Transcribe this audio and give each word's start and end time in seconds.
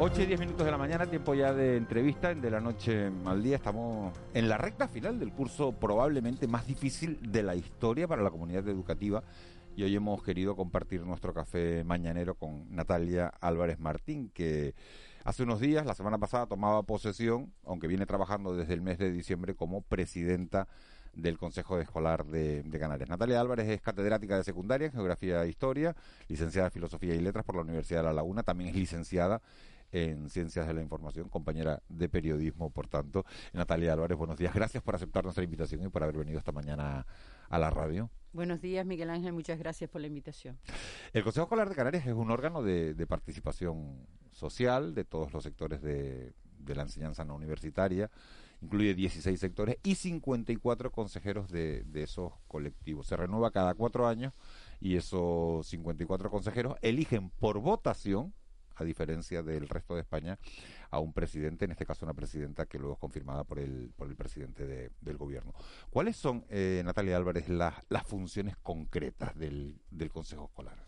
8 0.00 0.22
y 0.22 0.26
10 0.26 0.38
minutos 0.38 0.64
de 0.64 0.70
la 0.70 0.78
mañana, 0.78 1.06
tiempo 1.06 1.34
ya 1.34 1.52
de 1.52 1.76
entrevista 1.76 2.30
en 2.30 2.40
de 2.40 2.52
la 2.52 2.60
noche 2.60 3.10
al 3.24 3.42
día. 3.42 3.56
Estamos 3.56 4.16
en 4.32 4.48
la 4.48 4.56
recta 4.56 4.86
final 4.86 5.18
del 5.18 5.32
curso 5.32 5.72
probablemente 5.72 6.46
más 6.46 6.68
difícil 6.68 7.18
de 7.32 7.42
la 7.42 7.56
historia 7.56 8.06
para 8.06 8.22
la 8.22 8.30
comunidad 8.30 8.68
educativa. 8.68 9.24
Y 9.74 9.82
hoy 9.82 9.96
hemos 9.96 10.22
querido 10.22 10.54
compartir 10.54 11.02
nuestro 11.02 11.34
café 11.34 11.82
mañanero 11.82 12.36
con 12.36 12.72
Natalia 12.72 13.26
Álvarez 13.40 13.80
Martín, 13.80 14.30
que 14.32 14.76
hace 15.24 15.42
unos 15.42 15.58
días, 15.58 15.84
la 15.84 15.94
semana 15.94 16.16
pasada, 16.16 16.46
tomaba 16.46 16.84
posesión, 16.84 17.52
aunque 17.64 17.88
viene 17.88 18.06
trabajando 18.06 18.54
desde 18.54 18.74
el 18.74 18.82
mes 18.82 18.98
de 18.98 19.10
diciembre 19.10 19.56
como 19.56 19.82
presidenta 19.82 20.68
del 21.12 21.38
Consejo 21.38 21.80
Escolar 21.80 22.24
de, 22.24 22.62
de, 22.62 22.78
Canarias. 22.78 23.08
Natalia 23.08 23.40
Álvarez 23.40 23.68
es 23.68 23.80
catedrática 23.80 24.36
de 24.36 24.44
secundaria 24.44 24.86
en 24.86 24.92
Geografía 24.92 25.42
e 25.42 25.48
Historia, 25.48 25.96
licenciada 26.28 26.68
en 26.68 26.72
Filosofía 26.72 27.16
y 27.16 27.20
Letras 27.20 27.44
por 27.44 27.56
la 27.56 27.62
Universidad 27.62 28.00
de 28.00 28.06
La 28.06 28.12
Laguna, 28.12 28.44
también 28.44 28.70
es 28.70 28.76
licenciada 28.76 29.42
en 29.92 30.28
Ciencias 30.28 30.66
de 30.66 30.74
la 30.74 30.82
Información, 30.82 31.28
compañera 31.28 31.82
de 31.88 32.08
periodismo, 32.08 32.70
por 32.70 32.88
tanto. 32.88 33.24
Natalia 33.52 33.92
Álvarez, 33.92 34.16
buenos 34.16 34.38
días. 34.38 34.54
Gracias 34.54 34.82
por 34.82 34.94
aceptar 34.94 35.24
nuestra 35.24 35.44
invitación 35.44 35.82
y 35.82 35.88
por 35.88 36.02
haber 36.02 36.18
venido 36.18 36.38
esta 36.38 36.52
mañana 36.52 37.06
a 37.48 37.58
la 37.58 37.70
radio. 37.70 38.10
Buenos 38.32 38.60
días, 38.60 38.84
Miguel 38.84 39.10
Ángel. 39.10 39.32
Muchas 39.32 39.58
gracias 39.58 39.88
por 39.90 40.00
la 40.00 40.06
invitación. 40.06 40.58
El 41.12 41.24
Consejo 41.24 41.44
Escolar 41.44 41.68
de 41.68 41.74
Canarias 41.74 42.06
es 42.06 42.14
un 42.14 42.30
órgano 42.30 42.62
de, 42.62 42.94
de 42.94 43.06
participación 43.06 44.06
social 44.32 44.94
de 44.94 45.04
todos 45.04 45.32
los 45.32 45.42
sectores 45.42 45.82
de, 45.82 46.34
de 46.58 46.74
la 46.74 46.82
enseñanza 46.82 47.24
no 47.24 47.34
universitaria 47.34 48.10
incluye 48.60 48.94
16 48.94 49.38
sectores 49.38 49.78
y 49.82 49.94
54 49.94 50.90
consejeros 50.90 51.48
de, 51.50 51.84
de, 51.84 52.02
esos 52.02 52.32
colectivos. 52.46 53.06
Se 53.06 53.16
renueva 53.16 53.50
cada 53.50 53.74
cuatro 53.74 54.06
años 54.08 54.32
y 54.80 54.96
esos 54.96 55.66
54 55.68 56.30
consejeros 56.30 56.76
eligen 56.82 57.30
por 57.30 57.60
votación 57.60 58.34
a 58.78 58.84
diferencia 58.84 59.42
del 59.42 59.68
resto 59.68 59.94
de 59.94 60.00
España, 60.02 60.38
a 60.90 60.98
un 60.98 61.12
presidente, 61.12 61.64
en 61.64 61.72
este 61.72 61.86
caso 61.86 62.04
una 62.06 62.14
presidenta 62.14 62.66
que 62.66 62.78
luego 62.78 62.94
es 62.94 63.00
confirmada 63.00 63.44
por 63.44 63.58
el, 63.58 63.92
por 63.96 64.08
el 64.08 64.16
presidente 64.16 64.66
de, 64.66 64.90
del 65.00 65.16
gobierno. 65.16 65.52
¿Cuáles 65.90 66.16
son, 66.16 66.44
eh, 66.48 66.82
Natalia 66.84 67.16
Álvarez, 67.16 67.48
la, 67.48 67.84
las 67.88 68.04
funciones 68.04 68.56
concretas 68.56 69.36
del, 69.36 69.76
del 69.90 70.10
Consejo 70.10 70.46
Escolar? 70.46 70.78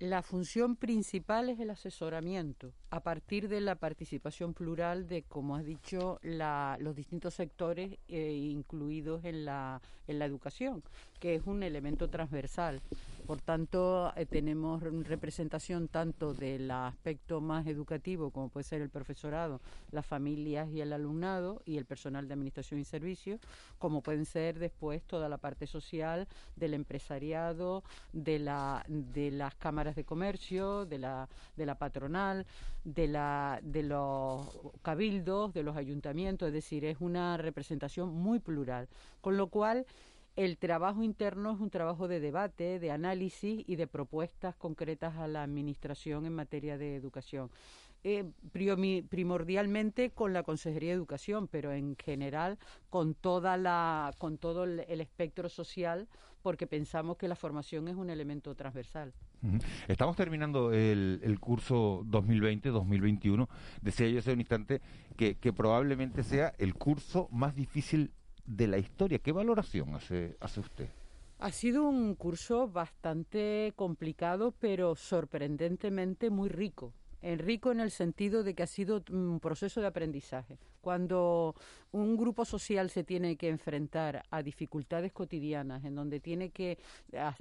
La 0.00 0.22
función 0.22 0.76
principal 0.76 1.50
es 1.50 1.60
el 1.60 1.68
asesoramiento, 1.68 2.72
a 2.88 3.00
partir 3.00 3.50
de 3.50 3.60
la 3.60 3.74
participación 3.74 4.54
plural 4.54 5.06
de, 5.06 5.24
como 5.24 5.56
has 5.56 5.64
dicho, 5.66 6.18
los 6.22 6.96
distintos 6.96 7.34
sectores 7.34 7.98
eh, 8.08 8.32
incluidos 8.32 9.26
en 9.26 9.44
la, 9.44 9.82
en 10.08 10.18
la 10.18 10.24
educación, 10.24 10.82
que 11.20 11.34
es 11.34 11.42
un 11.46 11.62
elemento 11.62 12.08
transversal. 12.08 12.80
Por 13.26 13.42
tanto, 13.42 14.10
eh, 14.16 14.24
tenemos 14.24 14.82
representación 14.82 15.86
tanto 15.86 16.32
del 16.32 16.70
aspecto 16.70 17.42
más 17.42 17.66
educativo, 17.66 18.30
como 18.30 18.48
puede 18.48 18.64
ser 18.64 18.80
el 18.80 18.88
profesorado, 18.88 19.60
las 19.92 20.06
familias 20.06 20.70
y 20.70 20.80
el 20.80 20.94
alumnado 20.94 21.60
y 21.66 21.76
el 21.76 21.84
personal 21.84 22.26
de 22.26 22.32
administración 22.32 22.80
y 22.80 22.84
servicios, 22.84 23.38
como 23.78 24.00
pueden 24.00 24.24
ser 24.24 24.58
después 24.58 25.02
toda 25.02 25.28
la 25.28 25.36
parte 25.36 25.66
social 25.66 26.26
del 26.56 26.72
empresariado, 26.72 27.84
de, 28.14 28.38
la, 28.38 28.84
de 28.88 29.30
las 29.30 29.54
cámaras 29.54 29.89
de 29.96 30.04
comercio, 30.04 30.86
de 30.86 30.98
la, 30.98 31.28
de 31.56 31.66
la 31.66 31.76
patronal, 31.76 32.46
de, 32.84 33.08
la, 33.08 33.60
de 33.62 33.82
los 33.82 34.46
cabildos, 34.82 35.52
de 35.52 35.62
los 35.62 35.76
ayuntamientos, 35.76 36.48
es 36.48 36.54
decir, 36.54 36.84
es 36.84 37.00
una 37.00 37.36
representación 37.36 38.12
muy 38.12 38.38
plural. 38.38 38.88
Con 39.20 39.36
lo 39.36 39.48
cual, 39.48 39.86
el 40.36 40.56
trabajo 40.58 41.02
interno 41.02 41.52
es 41.52 41.60
un 41.60 41.70
trabajo 41.70 42.08
de 42.08 42.20
debate, 42.20 42.78
de 42.78 42.90
análisis 42.90 43.64
y 43.66 43.76
de 43.76 43.86
propuestas 43.86 44.54
concretas 44.56 45.16
a 45.16 45.28
la 45.28 45.42
Administración 45.42 46.24
en 46.24 46.34
materia 46.34 46.78
de 46.78 46.94
educación. 46.94 47.50
Eh, 48.02 48.24
primordialmente 49.10 50.10
con 50.10 50.32
la 50.32 50.42
Consejería 50.42 50.90
de 50.90 50.96
Educación, 50.96 51.48
pero 51.48 51.72
en 51.72 51.96
general 51.96 52.58
con 52.88 53.12
toda 53.12 53.58
la, 53.58 54.14
con 54.16 54.38
todo 54.38 54.64
el, 54.64 54.80
el 54.88 55.02
espectro 55.02 55.50
social, 55.50 56.08
porque 56.42 56.66
pensamos 56.66 57.16
que 57.16 57.28
la 57.28 57.36
formación 57.36 57.88
es 57.88 57.96
un 57.96 58.10
elemento 58.10 58.54
transversal. 58.54 59.12
Estamos 59.88 60.16
terminando 60.16 60.72
el, 60.72 61.20
el 61.22 61.40
curso 61.40 62.02
2020-2021. 62.04 63.48
Decía 63.80 64.08
yo 64.08 64.18
hace 64.18 64.32
un 64.32 64.40
instante 64.40 64.80
que, 65.16 65.36
que 65.36 65.52
probablemente 65.52 66.22
sea 66.22 66.52
el 66.58 66.74
curso 66.74 67.28
más 67.30 67.54
difícil 67.54 68.12
de 68.46 68.66
la 68.66 68.78
historia. 68.78 69.18
¿Qué 69.18 69.32
valoración 69.32 69.94
hace, 69.94 70.36
hace 70.40 70.60
usted? 70.60 70.88
Ha 71.38 71.52
sido 71.52 71.84
un 71.84 72.14
curso 72.16 72.68
bastante 72.68 73.72
complicado, 73.74 74.52
pero 74.60 74.94
sorprendentemente 74.94 76.28
muy 76.28 76.50
rico. 76.50 76.92
Rico 77.22 77.70
en 77.70 77.80
el 77.80 77.90
sentido 77.90 78.42
de 78.42 78.54
que 78.54 78.62
ha 78.62 78.66
sido 78.66 79.02
un 79.10 79.40
proceso 79.40 79.80
de 79.80 79.86
aprendizaje. 79.86 80.58
Cuando 80.80 81.54
un 81.92 82.16
grupo 82.16 82.44
social 82.44 82.88
se 82.90 83.04
tiene 83.04 83.36
que 83.36 83.48
enfrentar 83.48 84.22
a 84.30 84.42
dificultades 84.42 85.12
cotidianas, 85.12 85.84
en 85.84 85.94
donde 85.94 86.20
tiene 86.20 86.50
que 86.50 86.78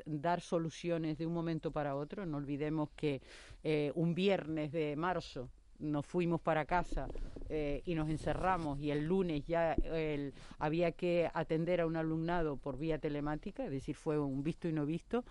dar 0.05 0.41
soluciones 0.41 1.17
de 1.17 1.25
un 1.25 1.33
momento 1.33 1.71
para 1.71 1.95
otro, 1.95 2.25
no 2.25 2.37
olvidemos 2.37 2.89
que 2.95 3.21
eh, 3.63 3.91
un 3.95 4.13
viernes 4.13 4.71
de 4.71 4.95
marzo 4.95 5.49
nos 5.79 6.05
fuimos 6.05 6.41
para 6.41 6.65
casa 6.65 7.07
eh, 7.47 7.81
y 7.85 7.95
nos 7.95 8.09
encerramos 8.09 8.79
y 8.79 8.91
el 8.91 9.05
lunes 9.05 9.45
ya 9.45 9.73
el, 9.73 10.33
había 10.59 10.91
que 10.91 11.29
atender 11.33 11.81
a 11.81 11.87
un 11.87 11.95
alumnado 11.95 12.57
por 12.57 12.77
vía 12.77 12.99
telemática, 12.99 13.65
es 13.65 13.71
decir, 13.71 13.95
fue 13.95 14.19
un 14.19 14.43
visto 14.43 14.67
y 14.67 14.73
no 14.73 14.85
visto, 14.85 15.23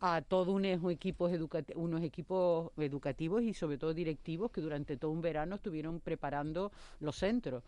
a 0.00 0.22
todos 0.22 0.48
unos 0.48 0.90
equipos, 0.90 1.32
educati 1.32 1.74
unos 1.76 2.02
equipos 2.02 2.72
educativos 2.78 3.42
y 3.42 3.52
sobre 3.52 3.76
todo 3.76 3.92
directivos 3.92 4.50
que 4.50 4.60
durante 4.60 4.96
todo 4.96 5.10
un 5.10 5.20
verano 5.20 5.56
estuvieron 5.56 6.00
preparando 6.00 6.72
los 7.00 7.16
centros. 7.16 7.62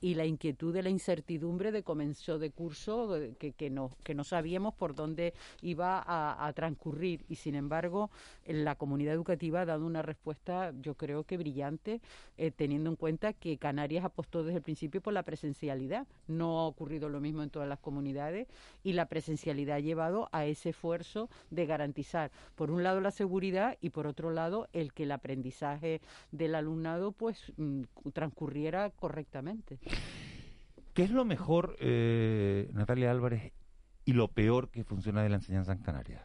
Y 0.00 0.14
la 0.14 0.26
inquietud 0.26 0.74
de 0.74 0.82
la 0.82 0.90
incertidumbre 0.90 1.72
de 1.72 1.82
comenzó 1.82 2.38
de 2.38 2.50
curso 2.50 3.16
que, 3.38 3.70
no, 3.70 3.90
que 4.02 4.14
no 4.14 4.24
sabíamos 4.24 4.74
por 4.74 4.94
dónde 4.94 5.34
iba 5.62 6.02
a, 6.04 6.46
a, 6.46 6.52
transcurrir. 6.52 7.24
Y 7.28 7.36
sin 7.36 7.54
embargo 7.54 8.10
la 8.46 8.74
comunidad 8.74 9.14
educativa 9.14 9.60
ha 9.60 9.66
dado 9.66 9.86
una 9.86 10.02
respuesta 10.02 10.72
yo 10.80 10.94
creo 10.94 11.24
que 11.24 11.36
brillante 11.36 12.00
eh, 12.36 12.50
teniendo 12.50 12.90
en 12.90 12.96
cuenta 12.96 13.32
que 13.32 13.58
Canarias 13.58 14.04
apostó 14.04 14.42
desde 14.42 14.58
el 14.58 14.62
principio 14.62 15.00
por 15.00 15.12
la 15.12 15.22
presencialidad. 15.22 16.06
No 16.26 16.60
ha 16.60 16.66
ocurrido 16.66 17.08
lo 17.08 17.20
mismo 17.20 17.42
en 17.42 17.50
todas 17.50 17.68
las 17.68 17.78
comunidades 17.78 18.48
y 18.82 18.94
la 18.94 19.06
presencialidad 19.06 19.76
ha 19.76 19.80
llevado 19.80 20.28
a 20.32 20.44
ese 20.46 20.70
esfuerzo 20.70 21.28
de 21.50 21.66
garantizar, 21.68 22.32
por 22.56 22.72
un 22.72 22.82
lado, 22.82 23.00
la 23.00 23.12
seguridad 23.12 23.78
y, 23.80 23.90
por 23.90 24.08
otro 24.08 24.32
lado, 24.32 24.68
el 24.72 24.92
que 24.92 25.04
el 25.04 25.12
aprendizaje 25.12 26.00
del 26.32 26.56
alumnado 26.56 27.12
pues 27.12 27.52
mm, 27.56 27.82
transcurriera 28.12 28.90
correctamente. 28.90 29.78
¿Qué 30.94 31.04
es 31.04 31.10
lo 31.12 31.24
mejor, 31.24 31.76
eh, 31.78 32.68
Natalia 32.72 33.12
Álvarez, 33.12 33.52
y 34.04 34.14
lo 34.14 34.26
peor 34.26 34.70
que 34.70 34.82
funciona 34.82 35.22
de 35.22 35.28
la 35.28 35.36
enseñanza 35.36 35.72
en 35.72 35.78
Canarias? 35.78 36.22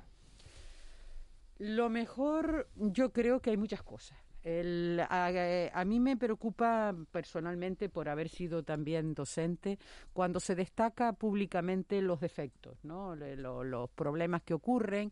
Lo 1.59 1.89
mejor, 1.89 2.67
yo 2.75 3.13
creo 3.13 3.39
que 3.39 3.51
hay 3.51 3.57
muchas 3.57 3.83
cosas. 3.83 4.17
El, 4.43 4.99
a, 5.09 5.69
a, 5.73 5.85
mí 5.85 5.99
me 5.99 6.17
preocupa 6.17 6.93
personalmente 7.11 7.87
por 7.87 8.09
haber 8.09 8.27
sido 8.27 8.63
también 8.63 9.13
docente 9.13 9.79
cuando 10.11 10.39
se 10.39 10.55
destaca 10.55 11.13
públicamente 11.13 12.01
los 12.01 12.19
defectos, 12.19 12.77
¿no? 12.83 13.15
Lo, 13.15 13.63
los 13.63 13.89
problemas 13.91 14.43
que 14.43 14.53
ocurren 14.53 15.11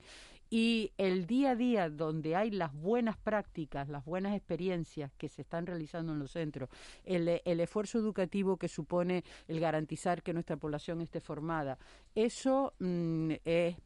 y 0.54 0.92
el 0.98 1.28
día 1.28 1.52
a 1.52 1.56
día 1.56 1.90
donde 1.90 2.36
hay 2.36 2.52
las 2.52 2.74
buenas 2.74 3.16
prácticas, 3.18 3.88
las 3.88 4.04
buenas 4.04 4.36
experiencias 4.36 5.10
que 5.18 5.30
se 5.30 5.44
están 5.44 5.66
realizando 5.66 6.12
en 6.12 6.20
los 6.20 6.32
centros, 6.32 6.70
el, 7.06 7.42
el 7.46 7.60
esfuerzo 7.62 8.00
educativo 8.00 8.58
que 8.58 8.68
supone 8.68 9.24
el 9.48 9.62
garantizar 9.62 10.22
que 10.22 10.34
nuestra 10.34 10.58
población 10.58 11.00
esté 11.00 11.22
formada, 11.22 11.78
eso 12.14 12.74
mmm, 12.80 13.32
es, 13.46 13.78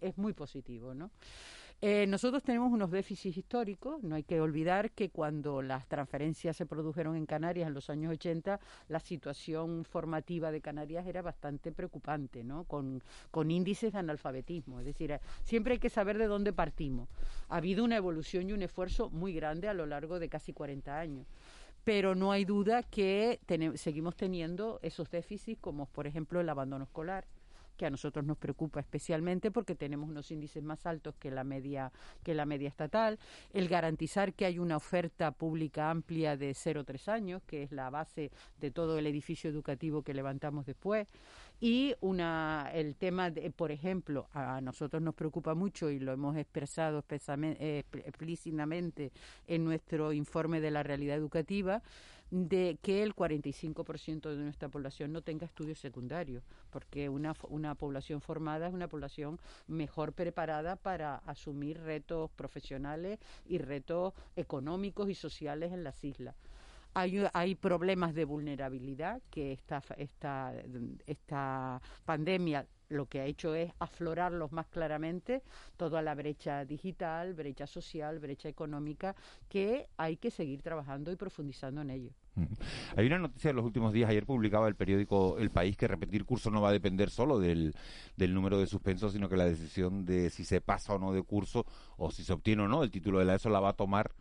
es 0.00 0.18
muy 0.18 0.32
positivo, 0.32 0.94
¿no? 0.94 1.12
Eh, 1.82 2.06
nosotros 2.06 2.42
tenemos 2.42 2.70
unos 2.70 2.90
déficits 2.90 3.38
históricos, 3.38 4.02
no 4.02 4.14
hay 4.14 4.22
que 4.22 4.38
olvidar 4.38 4.90
que 4.90 5.08
cuando 5.08 5.62
las 5.62 5.88
transferencias 5.88 6.54
se 6.54 6.66
produjeron 6.66 7.16
en 7.16 7.24
Canarias 7.24 7.68
en 7.68 7.72
los 7.72 7.88
años 7.88 8.12
80, 8.12 8.60
la 8.88 9.00
situación 9.00 9.86
formativa 9.86 10.52
de 10.52 10.60
Canarias 10.60 11.06
era 11.06 11.22
bastante 11.22 11.72
preocupante, 11.72 12.44
¿no? 12.44 12.64
Con, 12.64 13.02
con 13.30 13.50
índices 13.50 13.94
de 13.94 13.98
analfabetismo, 13.98 14.80
es 14.80 14.84
decir, 14.84 15.18
siempre 15.42 15.74
hay 15.74 15.78
que 15.78 15.88
saber 15.88 16.18
de 16.18 16.26
dónde 16.26 16.52
partimos. 16.52 17.08
Ha 17.48 17.56
habido 17.56 17.82
una 17.82 17.96
evolución 17.96 18.50
y 18.50 18.52
un 18.52 18.60
esfuerzo 18.60 19.08
muy 19.08 19.32
grande 19.32 19.66
a 19.66 19.72
lo 19.72 19.86
largo 19.86 20.18
de 20.18 20.28
casi 20.28 20.52
40 20.52 20.98
años 20.98 21.26
pero 21.82 22.14
no 22.14 22.30
hay 22.30 22.44
duda 22.44 22.82
que 22.82 23.40
seguimos 23.76 24.14
teniendo 24.14 24.80
esos 24.82 25.10
déficits 25.10 25.58
como 25.62 25.86
por 25.86 26.06
ejemplo 26.06 26.38
el 26.38 26.48
abandono 26.50 26.84
escolar 26.84 27.24
que 27.80 27.86
a 27.86 27.90
nosotros 27.90 28.26
nos 28.26 28.36
preocupa 28.36 28.78
especialmente 28.78 29.50
porque 29.50 29.74
tenemos 29.74 30.10
unos 30.10 30.30
índices 30.30 30.62
más 30.62 30.84
altos 30.84 31.14
que 31.14 31.30
la 31.30 31.44
media 31.44 31.90
que 32.22 32.34
la 32.34 32.44
media 32.44 32.68
estatal, 32.68 33.18
el 33.54 33.68
garantizar 33.68 34.34
que 34.34 34.44
hay 34.44 34.58
una 34.58 34.76
oferta 34.76 35.30
pública 35.30 35.88
amplia 35.88 36.36
de 36.36 36.52
0 36.52 36.84
3 36.84 37.08
años, 37.08 37.42
que 37.46 37.62
es 37.62 37.72
la 37.72 37.88
base 37.88 38.32
de 38.60 38.70
todo 38.70 38.98
el 38.98 39.06
edificio 39.06 39.48
educativo 39.48 40.02
que 40.02 40.12
levantamos 40.12 40.66
después, 40.66 41.08
y 41.58 41.94
una 42.02 42.70
el 42.74 42.96
tema 42.96 43.30
de, 43.30 43.50
por 43.50 43.70
ejemplo, 43.72 44.28
a 44.34 44.60
nosotros 44.60 45.02
nos 45.02 45.14
preocupa 45.14 45.54
mucho 45.54 45.88
y 45.88 46.00
lo 46.00 46.12
hemos 46.12 46.36
expresado 46.36 47.02
eh, 47.08 47.84
explícitamente 48.04 49.10
en 49.46 49.64
nuestro 49.64 50.12
informe 50.12 50.60
de 50.60 50.70
la 50.70 50.82
realidad 50.82 51.16
educativa 51.16 51.82
de 52.30 52.78
que 52.80 53.02
el 53.02 53.14
45% 53.14 54.30
de 54.30 54.36
nuestra 54.36 54.68
población 54.68 55.12
no 55.12 55.22
tenga 55.22 55.46
estudios 55.46 55.78
secundarios, 55.78 56.44
porque 56.70 57.08
una, 57.08 57.34
una 57.48 57.74
población 57.74 58.20
formada 58.20 58.68
es 58.68 58.74
una 58.74 58.88
población 58.88 59.38
mejor 59.66 60.12
preparada 60.12 60.76
para 60.76 61.16
asumir 61.16 61.80
retos 61.80 62.30
profesionales 62.32 63.18
y 63.46 63.58
retos 63.58 64.14
económicos 64.36 65.10
y 65.10 65.14
sociales 65.14 65.72
en 65.72 65.84
las 65.84 66.02
islas. 66.04 66.36
Hay, 66.94 67.22
hay, 67.34 67.54
problemas 67.54 68.14
de 68.14 68.24
vulnerabilidad 68.24 69.22
que 69.30 69.52
esta, 69.52 69.80
esta, 69.96 70.52
esta 71.06 71.80
pandemia 72.04 72.66
lo 72.90 73.06
que 73.06 73.20
ha 73.20 73.24
hecho 73.24 73.54
es 73.54 73.72
aflorarlos 73.78 74.52
más 74.52 74.66
claramente, 74.66 75.42
toda 75.76 76.02
la 76.02 76.14
brecha 76.14 76.64
digital, 76.64 77.34
brecha 77.34 77.66
social, 77.66 78.18
brecha 78.18 78.48
económica, 78.48 79.16
que 79.48 79.88
hay 79.96 80.16
que 80.16 80.30
seguir 80.30 80.60
trabajando 80.60 81.10
y 81.10 81.16
profundizando 81.16 81.80
en 81.80 81.90
ello. 81.90 82.10
Hay 82.96 83.06
una 83.06 83.18
noticia 83.18 83.50
de 83.50 83.54
los 83.54 83.64
últimos 83.64 83.92
días, 83.92 84.10
ayer 84.10 84.26
publicaba 84.26 84.68
el 84.68 84.74
periódico 84.74 85.38
El 85.38 85.50
País, 85.50 85.76
que 85.76 85.88
repetir 85.88 86.24
curso 86.24 86.50
no 86.50 86.60
va 86.60 86.70
a 86.70 86.72
depender 86.72 87.10
solo 87.10 87.38
del, 87.38 87.74
del 88.16 88.34
número 88.34 88.58
de 88.58 88.66
suspensos, 88.66 89.12
sino 89.12 89.28
que 89.28 89.36
la 89.36 89.44
decisión 89.44 90.04
de 90.04 90.30
si 90.30 90.44
se 90.44 90.60
pasa 90.60 90.94
o 90.94 90.98
no 90.98 91.12
de 91.12 91.22
curso, 91.22 91.66
o 91.96 92.10
si 92.10 92.24
se 92.24 92.32
obtiene 92.32 92.62
o 92.62 92.68
no 92.68 92.82
el 92.82 92.90
título 92.90 93.18
de 93.18 93.24
la 93.24 93.36
ESO, 93.36 93.50
la 93.50 93.60
va 93.60 93.70
a 93.70 93.74
tomar 93.74 94.12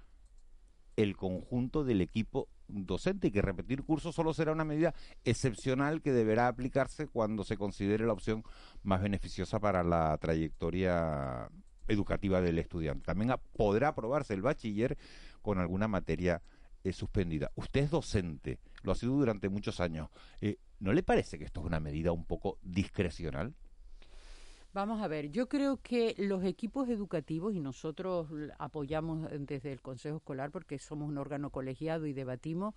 el 0.96 1.16
conjunto 1.16 1.84
del 1.84 2.02
equipo 2.02 2.50
docente 2.70 3.28
y 3.28 3.32
que 3.32 3.42
repetir 3.42 3.84
curso 3.84 4.12
solo 4.12 4.34
será 4.34 4.52
una 4.52 4.64
medida 4.64 4.94
excepcional 5.26 6.02
que 6.02 6.12
deberá 6.12 6.48
aplicarse 6.48 7.08
cuando 7.08 7.44
se 7.44 7.58
considere 7.58 8.06
la 8.06 8.14
opción 8.14 8.44
más 8.84 9.02
beneficiosa 9.02 9.60
para 9.60 9.84
la 9.84 10.18
trayectoria 10.18 11.50
educativa 11.88 12.42
del 12.42 12.60
estudiante. 12.60 13.06
También 13.06 13.34
podrá 13.56 13.90
aprobarse 13.90 14.34
el 14.34 14.42
bachiller 14.42 14.98
con 15.42 15.60
alguna 15.60 15.88
materia 15.88 16.42
eh, 16.84 16.94
suspendida. 16.94 17.52
Usted 17.56 17.82
es 17.82 17.92
docente, 17.92 18.60
lo 18.84 18.92
ha 18.92 18.96
sido 18.96 19.14
durante 19.14 19.50
muchos 19.50 19.80
años. 19.80 20.10
Eh, 20.40 20.58
¿No 20.80 20.94
le 20.94 21.04
parece 21.04 21.38
que 21.38 21.44
esto 21.44 21.60
es 21.60 21.66
una 21.66 21.80
medida 21.80 22.12
un 22.12 22.26
poco 22.26 22.58
discrecional? 22.62 23.54
Vamos 24.72 25.02
a 25.02 25.08
ver, 25.08 25.32
yo 25.32 25.50
creo 25.50 25.78
que 25.82 26.14
los 26.20 26.44
equipos 26.44 26.90
educativos, 26.90 27.56
y 27.56 27.60
nosotros 27.60 28.28
apoyamos 28.60 29.28
desde 29.40 29.72
el 29.72 29.82
Consejo 29.82 30.18
Escolar 30.18 30.52
porque 30.52 30.78
somos 30.78 31.10
un 31.10 31.18
órgano 31.18 31.50
colegiado 31.50 32.06
y 32.06 32.14
debatimos, 32.14 32.76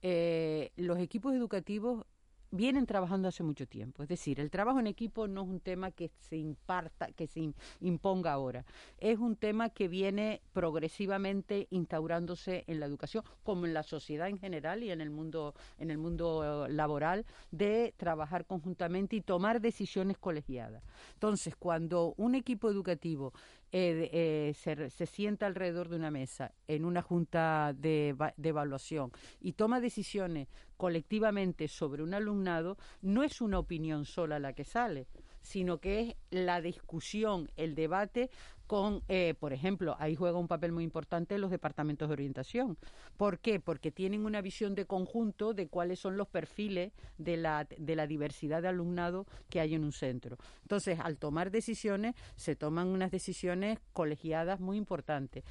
eh, 0.00 0.72
los 0.76 0.98
equipos 0.98 1.34
educativos 1.34 2.06
vienen 2.54 2.86
trabajando 2.86 3.28
hace 3.28 3.42
mucho 3.42 3.66
tiempo. 3.66 4.02
Es 4.02 4.08
decir, 4.08 4.38
el 4.38 4.50
trabajo 4.50 4.78
en 4.78 4.86
equipo 4.86 5.26
no 5.26 5.42
es 5.42 5.48
un 5.48 5.60
tema 5.60 5.90
que 5.90 6.10
se 6.18 6.36
imparta, 6.36 7.10
que 7.12 7.26
se 7.26 7.52
imponga 7.80 8.32
ahora. 8.32 8.64
Es 8.98 9.18
un 9.18 9.36
tema 9.36 9.70
que 9.70 9.88
viene 9.88 10.40
progresivamente 10.52 11.66
instaurándose 11.70 12.64
en 12.66 12.80
la 12.80 12.86
educación, 12.86 13.24
como 13.42 13.66
en 13.66 13.74
la 13.74 13.82
sociedad 13.82 14.28
en 14.28 14.38
general 14.38 14.82
y 14.82 14.90
en 14.90 15.00
el 15.00 15.10
mundo, 15.10 15.54
en 15.78 15.90
el 15.90 15.98
mundo 15.98 16.66
eh, 16.66 16.72
laboral, 16.72 17.26
de 17.50 17.92
trabajar 17.96 18.46
conjuntamente 18.46 19.16
y 19.16 19.20
tomar 19.20 19.60
decisiones 19.60 20.16
colegiadas. 20.18 20.82
Entonces, 21.14 21.56
cuando 21.56 22.14
un 22.16 22.34
equipo 22.34 22.70
educativo 22.70 23.32
eh, 23.76 24.08
eh, 24.12 24.54
se, 24.54 24.88
se, 24.88 25.04
sienta 25.04 25.46
alrededor 25.46 25.88
de 25.88 25.96
una 25.96 26.12
mesa 26.12 26.52
en 26.68 26.84
una 26.84 27.02
junta 27.02 27.72
de, 27.76 28.14
de, 28.36 28.48
evaluación 28.48 29.10
y 29.40 29.54
toma 29.54 29.80
decisiones 29.80 30.46
colectivamente 30.76 31.66
sobre 31.66 32.04
un 32.04 32.14
alumnado, 32.14 32.78
no 33.02 33.24
es 33.24 33.40
una 33.40 33.58
opinión 33.58 34.04
sola 34.04 34.38
la 34.38 34.52
que 34.52 34.62
sale, 34.62 35.08
sino 35.40 35.78
que 35.78 36.00
es 36.00 36.16
la 36.30 36.60
discusión, 36.60 37.50
el 37.56 37.74
debate 37.74 38.30
con, 38.66 39.02
eh, 39.08 39.34
por 39.38 39.52
ejemplo, 39.52 39.96
ahí 39.98 40.14
juega 40.14 40.38
un 40.38 40.48
papel 40.48 40.72
muy 40.72 40.84
importante 40.84 41.38
los 41.38 41.50
departamentos 41.50 42.08
de 42.08 42.14
orientación. 42.14 42.78
¿Por 43.16 43.38
qué? 43.38 43.60
Porque 43.60 43.90
tienen 43.90 44.24
una 44.24 44.40
visión 44.40 44.74
de 44.74 44.86
conjunto 44.86 45.54
de 45.54 45.68
cuáles 45.68 46.00
son 46.00 46.16
los 46.16 46.28
perfiles 46.28 46.92
de 47.18 47.36
la, 47.36 47.64
de 47.64 47.96
la 47.96 48.06
diversidad 48.06 48.62
de 48.62 48.68
alumnado 48.68 49.26
que 49.50 49.60
hay 49.60 49.74
en 49.74 49.84
un 49.84 49.92
centro. 49.92 50.38
Entonces, 50.62 50.98
al 51.00 51.18
tomar 51.18 51.50
decisiones, 51.50 52.14
se 52.36 52.56
toman 52.56 52.88
unas 52.88 53.10
decisiones 53.10 53.78
colegiadas 53.92 54.60
muy 54.60 54.76
importantes. 54.76 55.44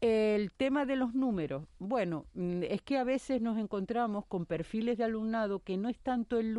El 0.00 0.52
tema 0.52 0.86
de 0.86 0.96
los 0.96 1.14
números, 1.14 1.64
bueno, 1.78 2.24
mm, 2.32 2.62
es 2.62 2.80
que 2.80 2.96
a 2.96 3.04
veces 3.04 3.42
nos 3.42 3.58
encontramos 3.58 4.24
con 4.24 4.46
perfiles 4.46 4.96
de 4.96 5.04
alumnado 5.04 5.62
que 5.62 5.76
no 5.76 5.90
es 5.90 5.98
tanto 5.98 6.38
el, 6.38 6.54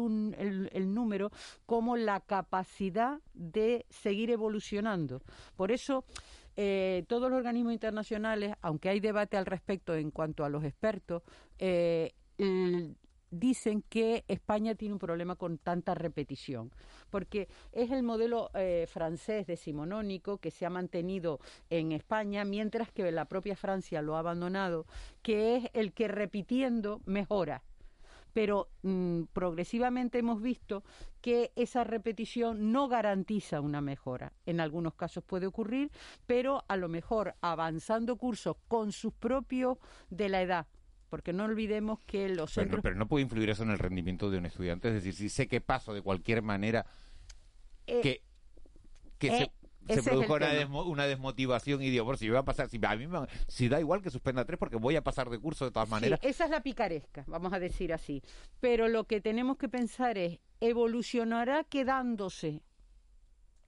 número 0.94 1.32
como 1.66 1.98
la 1.98 2.20
capacidad 2.20 3.20
de 3.34 3.88
seguir 3.90 4.30
evolucionando. 4.30 5.24
Por 5.56 5.72
eso, 5.72 6.06
eh, 6.56 7.04
todos 7.08 7.32
los 7.32 7.38
organismos 7.38 7.74
internacionales, 7.74 8.54
aunque 8.62 8.90
hay 8.90 9.00
debate 9.00 9.38
al 9.38 9.48
respecto 9.48 9.96
en 9.96 10.12
cuanto 10.12 10.46
a 10.46 10.50
los 10.50 10.64
expertos, 10.64 11.24
eh, 11.58 12.14
dicen 13.31 13.83
que 13.89 14.24
España 14.28 14.75
tiene 14.75 14.94
un 14.94 15.00
problema 15.00 15.36
con 15.36 15.57
tanta 15.57 15.95
repetición, 15.95 16.72
porque 17.10 17.48
es 17.72 17.89
el 17.92 18.04
modelo 18.04 18.51
eh, 18.54 18.86
francés 18.88 19.48
decimonónico 19.48 20.38
que 20.38 20.51
se 20.51 20.66
ha 20.66 20.69
mantenido 20.69 21.39
en 21.69 21.94
España, 21.94 22.45
mientras 22.45 22.92
que 22.92 23.10
la 23.12 23.25
propia 23.25 23.56
Francia 23.56 24.01
lo 24.01 24.16
ha 24.16 24.19
abandonado, 24.19 24.86
que 25.24 25.56
es 25.56 25.69
el 25.74 25.94
que 25.94 26.07
repitiendo 26.07 27.01
mejora. 27.06 27.63
Pero 28.33 28.69
mm, 28.83 29.24
progresivamente 29.34 30.19
hemos 30.19 30.42
visto 30.42 30.84
que 31.22 31.51
esa 31.56 31.84
repetición 31.84 32.72
no 32.72 32.88
garantiza 32.88 33.60
una 33.60 33.81
mejora. 33.81 34.34
En 34.45 34.60
algunos 34.60 34.94
casos 34.94 35.24
puede 35.24 35.48
ocurrir, 35.48 35.91
pero 36.25 36.63
a 36.67 36.77
lo 36.77 36.88
mejor 36.88 37.36
avanzando 37.41 38.15
cursos 38.15 38.56
con 38.67 38.91
sus 38.91 39.13
propios 39.13 39.77
de 40.10 40.29
la 40.29 40.41
edad, 40.41 40.67
porque 41.12 41.34
no 41.34 41.44
olvidemos 41.44 42.00
que 42.08 42.30
los 42.30 42.53
centros... 42.53 42.82
Pero, 42.82 42.96
no 42.96 43.06
puede 43.06 43.24
influir 43.24 43.50
eso 43.50 43.63
en 43.63 43.70
el 43.70 43.77
rendimiento 43.77 44.32
de 44.32 44.38
un 44.38 44.46
estudiante, 44.46 44.88
es 44.88 44.94
decir, 44.94 45.13
si 45.13 45.27
sé 45.27 45.50
que 45.50 45.60
paso 45.60 45.94
de 45.94 46.01
cualquier 46.01 46.41
manera 46.41 46.86
eh, 47.86 48.00
que, 48.01 48.22
que 49.18 49.30
se, 49.30 49.44
eh, 49.89 50.01
produjo 50.01 50.36
una, 50.86 51.06
desmotivación 51.06 51.82
y 51.82 51.89
digo, 51.89 52.06
por 52.06 52.18
si 52.18 52.30
voy 52.30 52.38
a 52.38 52.44
pasar, 52.44 52.70
si 52.70 52.80
a 52.82 52.96
mí 52.96 53.08
me, 53.08 53.27
si 53.50 53.68
da 53.68 53.82
igual 53.82 54.01
que 54.01 54.10
suspenda 54.10 54.46
tres 54.46 54.58
porque 54.58 54.77
voy 54.77 54.96
a 54.96 55.03
pasar 55.03 55.30
de 55.30 55.38
curso 55.38 55.65
de 55.65 55.72
todas 55.72 55.89
maneras. 55.89 56.18
esa 56.24 56.46
es 56.46 56.50
la 56.50 56.63
picaresca, 56.63 57.25
vamos 57.27 57.51
a 57.51 57.60
decir 57.60 57.91
así. 57.91 58.24
Pero 58.62 58.88
lo 58.88 59.03
que 59.03 59.20
tenemos 59.20 59.58
que 59.58 59.68
pensar 59.68 60.18
es, 60.18 60.39
¿evolucionará 60.62 61.65
quedándose 61.65 62.63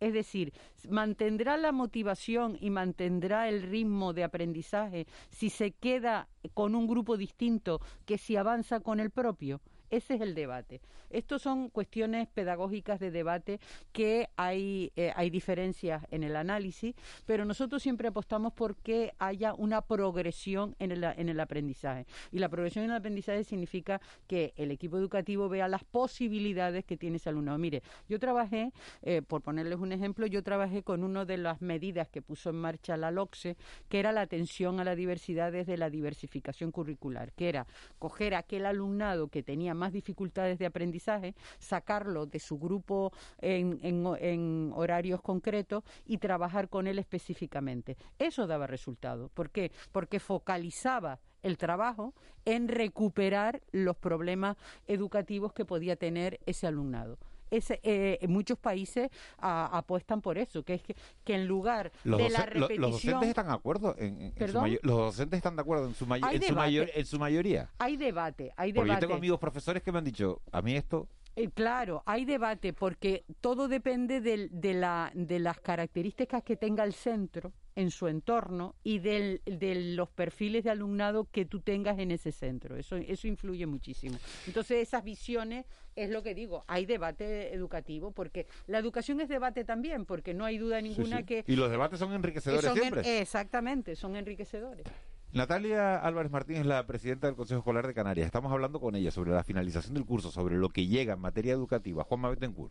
es 0.04 0.14
decir, 0.14 0.54
mantendrá 0.90 1.56
la 1.56 1.72
motivación 1.72 2.58
y 2.60 2.70
mantendrá 2.70 3.48
el 3.48 3.62
ritmo 3.62 4.12
de 4.12 4.26
aprendizaje 4.26 5.08
si 5.30 5.50
se 5.50 5.72
queda 5.72 6.28
con 6.54 6.76
un 6.76 6.88
grupo 6.88 7.16
distinto 7.16 7.80
que 8.06 8.18
si 8.18 8.36
avanza 8.36 8.82
con 8.82 9.00
el 9.00 9.12
propio. 9.12 9.62
Ese 9.94 10.16
es 10.16 10.22
el 10.22 10.34
debate. 10.34 10.82
Estos 11.12 11.44
son 11.44 11.70
cuestiones 11.70 12.28
pedagógicas 12.28 13.00
de 13.00 13.12
debate 13.12 13.60
que 13.92 14.28
hay, 14.36 14.92
eh, 14.96 15.14
hay 15.16 15.30
diferencias 15.30 16.04
en 16.10 16.24
el 16.24 16.36
análisis, 16.36 16.96
pero 17.28 17.46
nosotros 17.46 17.84
siempre 17.84 18.08
apostamos 18.08 18.54
por 18.54 18.76
que 18.78 19.14
haya 19.20 19.54
una 19.54 19.82
progresión 19.82 20.76
en 20.80 20.94
el, 20.94 21.04
en 21.04 21.30
el 21.30 21.40
aprendizaje. 21.40 22.08
Y 22.32 22.40
la 22.40 22.50
progresión 22.50 22.86
en 22.86 22.90
el 22.90 22.98
aprendizaje 22.98 23.44
significa 23.44 24.02
que 24.26 24.56
el 24.58 24.72
equipo 24.72 24.98
educativo 24.98 25.48
vea 25.48 25.68
las 25.68 25.84
posibilidades 25.84 26.86
que 26.86 26.98
tiene 26.98 27.18
ese 27.18 27.30
alumno. 27.30 27.56
Mire, 27.60 27.84
yo 28.10 28.18
trabajé, 28.18 28.72
eh, 29.04 29.22
por 29.22 29.44
ponerles 29.44 29.78
un 29.78 29.92
ejemplo, 29.92 30.26
yo 30.26 30.42
trabajé 30.42 30.82
con 30.82 31.04
una 31.04 31.24
de 31.24 31.38
las 31.38 31.62
medidas 31.62 32.08
que 32.10 32.24
puso 32.24 32.50
en 32.50 32.56
marcha 32.56 32.98
la 32.98 33.12
LOCSE, 33.12 33.58
que 33.90 34.00
era 34.00 34.12
la 34.12 34.22
atención 34.22 34.80
a 34.80 34.84
la 34.84 34.96
diversidad 34.96 35.52
desde 35.52 35.78
la 35.78 35.92
diversificación 35.92 36.72
curricular, 36.72 37.32
que 37.34 37.50
era 37.50 37.68
coger 38.00 38.34
aquel 38.34 38.66
alumnado 38.66 39.28
que 39.28 39.44
tenía 39.44 39.76
más 39.76 39.83
más 39.84 39.92
dificultades 39.92 40.58
de 40.60 40.66
aprendizaje, 40.66 41.36
sacarlo 41.60 42.26
de 42.26 42.40
su 42.40 42.58
grupo 42.58 43.12
en, 43.42 43.80
en 43.84 44.72
horarios 44.74 45.22
concretos 45.22 45.84
y 46.06 46.20
trabajar 46.20 46.70
con 46.70 46.88
él 46.88 47.00
específicamente. 47.00 47.98
Eso 48.18 48.48
daba 48.48 48.66
resultado. 48.66 49.28
¿Por 49.34 49.50
qué? 49.50 49.74
Porque 49.92 50.22
focalizaba 50.22 51.20
el 51.42 51.58
trabajo 51.58 52.14
en 52.46 52.70
recuperar 52.70 53.62
los 53.74 53.98
problemas 53.98 54.56
educativos 54.88 55.52
que 55.52 55.66
podía 55.66 55.98
tener 55.98 56.40
ese 56.46 56.66
alumnado. 56.66 57.18
Ese, 57.54 57.80
eh, 57.84 58.20
muchos 58.28 58.58
países 58.58 59.10
apuestan 59.38 60.22
por 60.22 60.38
eso, 60.38 60.64
que 60.64 60.76
es 60.76 60.82
que, 60.82 60.96
en 61.34 61.48
lugar 61.48 61.92
de 62.04 62.30
la 62.30 62.46
repetición... 62.46 62.82
Los 62.82 62.92
docentes 62.92 63.30
están 63.30 63.48
de 63.48 63.54
acuerdo 63.54 63.96
en, 63.98 64.34
su 64.36 64.80
los 64.82 64.98
docentes 64.98 65.38
están 65.38 65.56
de 65.56 65.62
acuerdo 65.62 65.88
en 65.88 65.94
su, 65.94 66.06
en 66.06 67.06
su, 67.06 67.20
mayoría. 67.20 67.70
Hay 67.78 67.98
debate, 67.98 68.52
hay 68.58 68.72
debate. 68.72 68.88
Porque 68.88 68.94
yo 68.94 69.00
tengo 69.00 69.14
amigos 69.16 69.40
profesores 69.40 69.84
que 69.84 69.92
me 69.92 70.00
han 70.00 70.04
dicho, 70.06 70.42
a 70.52 70.62
mí 70.62 70.76
esto 70.76 71.08
eh, 71.36 71.50
claro, 71.50 72.04
hay 72.06 72.26
debate 72.26 72.74
porque 72.74 73.26
todo 73.42 73.68
depende 73.68 74.22
de, 74.22 74.74
la, 74.74 75.12
de 75.16 75.40
las 75.40 75.60
características 75.60 76.44
que 76.44 76.56
tenga 76.56 76.84
el 76.84 76.94
centro 76.94 77.54
en 77.76 77.90
su 77.90 78.08
entorno 78.08 78.76
y 78.84 79.00
del, 79.00 79.42
de 79.46 79.96
los 79.96 80.10
perfiles 80.10 80.64
de 80.64 80.70
alumnado 80.70 81.28
que 81.32 81.46
tú 81.46 81.60
tengas 81.60 81.98
en 81.98 82.12
ese 82.12 82.32
centro. 82.32 82.78
Eso, 82.78 82.98
eso 82.98 83.28
influye 83.28 83.66
muchísimo. 83.66 84.18
Entonces, 84.46 84.88
esas 84.88 85.04
visiones 85.04 85.66
es 85.96 86.10
lo 86.10 86.22
que 86.22 86.36
digo, 86.36 86.64
hay 86.68 86.86
debate 86.86 87.54
educativo, 87.54 88.12
porque 88.12 88.48
la 88.68 88.78
educación 88.78 89.22
es 89.22 89.30
debate 89.30 89.64
también, 89.64 90.06
porque 90.06 90.34
no 90.34 90.46
hay 90.46 90.58
duda 90.58 90.82
ninguna 90.82 91.24
que... 91.24 91.44
Y 91.48 91.56
los 91.56 91.72
debates 91.72 92.00
son 92.00 92.14
enriquecedores 92.14 92.72
siempre. 92.74 93.20
exactamente, 93.20 93.96
son 93.96 94.16
enriquecedores. 94.16 94.86
Natalia 95.34 95.98
Álvarez 95.98 96.32
Martín 96.32 96.58
es 96.58 96.66
la 96.68 96.86
presidenta 96.86 97.26
del 97.26 97.36
Consejo 97.36 97.58
Escolar 97.58 97.88
de 97.88 97.96
Canarias. 97.96 98.28
Estamos 98.28 98.52
hablando 98.52 98.80
con 98.80 98.94
ella 98.96 99.10
sobre 99.10 99.32
la 99.32 99.44
finalización 99.44 99.96
del 99.96 100.06
curso, 100.06 100.30
sobre 100.30 100.58
lo 100.58 100.70
que 100.70 100.86
llega 100.86 101.14
en 101.14 101.20
materia 101.20 101.54
educativa. 101.54 102.04
Juan 102.04 102.20
Mabetencur. 102.20 102.70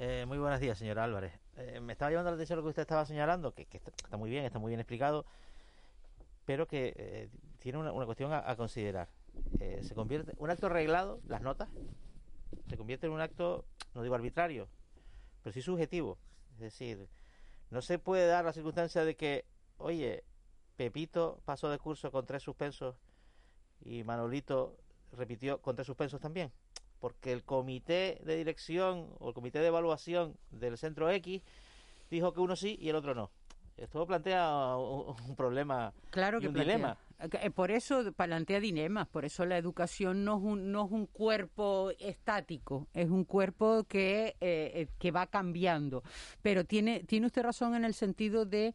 Eh, 0.00 0.24
muy 0.26 0.38
buenos 0.38 0.58
días, 0.58 0.76
señor 0.76 0.98
Álvarez. 0.98 1.38
Eh, 1.56 1.78
me 1.78 1.92
estaba 1.92 2.10
llamando 2.10 2.32
la 2.32 2.34
atención 2.34 2.56
lo 2.56 2.64
que 2.64 2.70
usted 2.70 2.82
estaba 2.82 3.06
señalando, 3.06 3.54
que, 3.54 3.68
está, 3.70 4.16
muy 4.16 4.28
bien, 4.28 4.44
está 4.44 4.58
muy 4.58 4.70
bien 4.70 4.80
explicado, 4.80 5.24
pero 6.44 6.66
que 6.66 6.94
eh, 6.96 7.28
tiene 7.60 7.78
una, 7.78 7.92
cuestión 8.06 8.32
a, 8.32 8.56
considerar. 8.56 9.08
Eh, 9.60 9.78
se 9.84 9.94
convierte 9.94 10.32
un 10.38 10.50
acto 10.50 10.66
arreglado, 10.66 11.20
las 11.28 11.42
notas, 11.42 11.68
se 12.68 12.76
convierte 12.76 13.06
en 13.06 13.12
un 13.12 13.20
acto, 13.20 13.64
no 13.94 14.02
digo 14.02 14.16
arbitrario, 14.16 14.68
pero 15.44 15.54
sí 15.54 15.62
subjetivo. 15.62 16.18
Es 16.54 16.58
decir, 16.58 17.06
no 17.70 17.82
se 17.82 18.00
puede 18.00 18.26
dar 18.26 18.44
la 18.44 18.52
circunstancia 18.52 19.04
de 19.04 19.14
que, 19.14 19.44
oye, 19.76 20.24
Pepito 20.78 21.40
pasó 21.44 21.68
de 21.68 21.78
curso 21.78 22.10
con 22.10 22.24
tres 22.24 22.42
suspensos 22.42 22.94
y 23.84 24.04
Manolito 24.04 24.78
repitió 25.12 25.60
con 25.60 25.74
tres 25.74 25.86
suspensos 25.86 26.20
también 26.20 26.52
porque 27.00 27.32
el 27.32 27.44
comité 27.44 28.20
de 28.24 28.36
dirección 28.36 29.08
o 29.18 29.28
el 29.28 29.34
comité 29.34 29.58
de 29.58 29.66
evaluación 29.66 30.36
del 30.50 30.78
centro 30.78 31.10
X 31.10 31.42
dijo 32.10 32.32
que 32.32 32.40
uno 32.40 32.56
sí 32.56 32.78
y 32.80 32.88
el 32.88 32.96
otro 32.96 33.14
no. 33.14 33.30
Esto 33.76 34.06
plantea 34.06 34.76
un, 34.76 35.36
problema 35.36 35.92
claro 36.10 36.40
que 36.40 36.48
un 36.48 36.54
dilema. 36.54 36.96
Eh, 37.20 37.50
por 37.50 37.72
eso 37.72 38.12
plantea 38.12 38.60
dilemas, 38.60 39.08
por 39.08 39.24
eso 39.24 39.44
la 39.44 39.58
educación 39.58 40.24
no 40.24 40.36
es 40.36 40.42
un, 40.44 40.70
no 40.70 40.86
es 40.86 40.92
un 40.92 41.06
cuerpo 41.06 41.90
estático, 41.98 42.86
es 42.94 43.10
un 43.10 43.24
cuerpo 43.24 43.84
que, 43.88 44.36
eh, 44.40 44.72
eh, 44.74 44.88
que 45.00 45.10
va 45.10 45.26
cambiando. 45.26 46.04
Pero 46.42 46.64
tiene, 46.64 47.00
tiene 47.00 47.26
usted 47.26 47.42
razón 47.42 47.74
en 47.74 47.84
el 47.84 47.94
sentido 47.94 48.44
de 48.44 48.72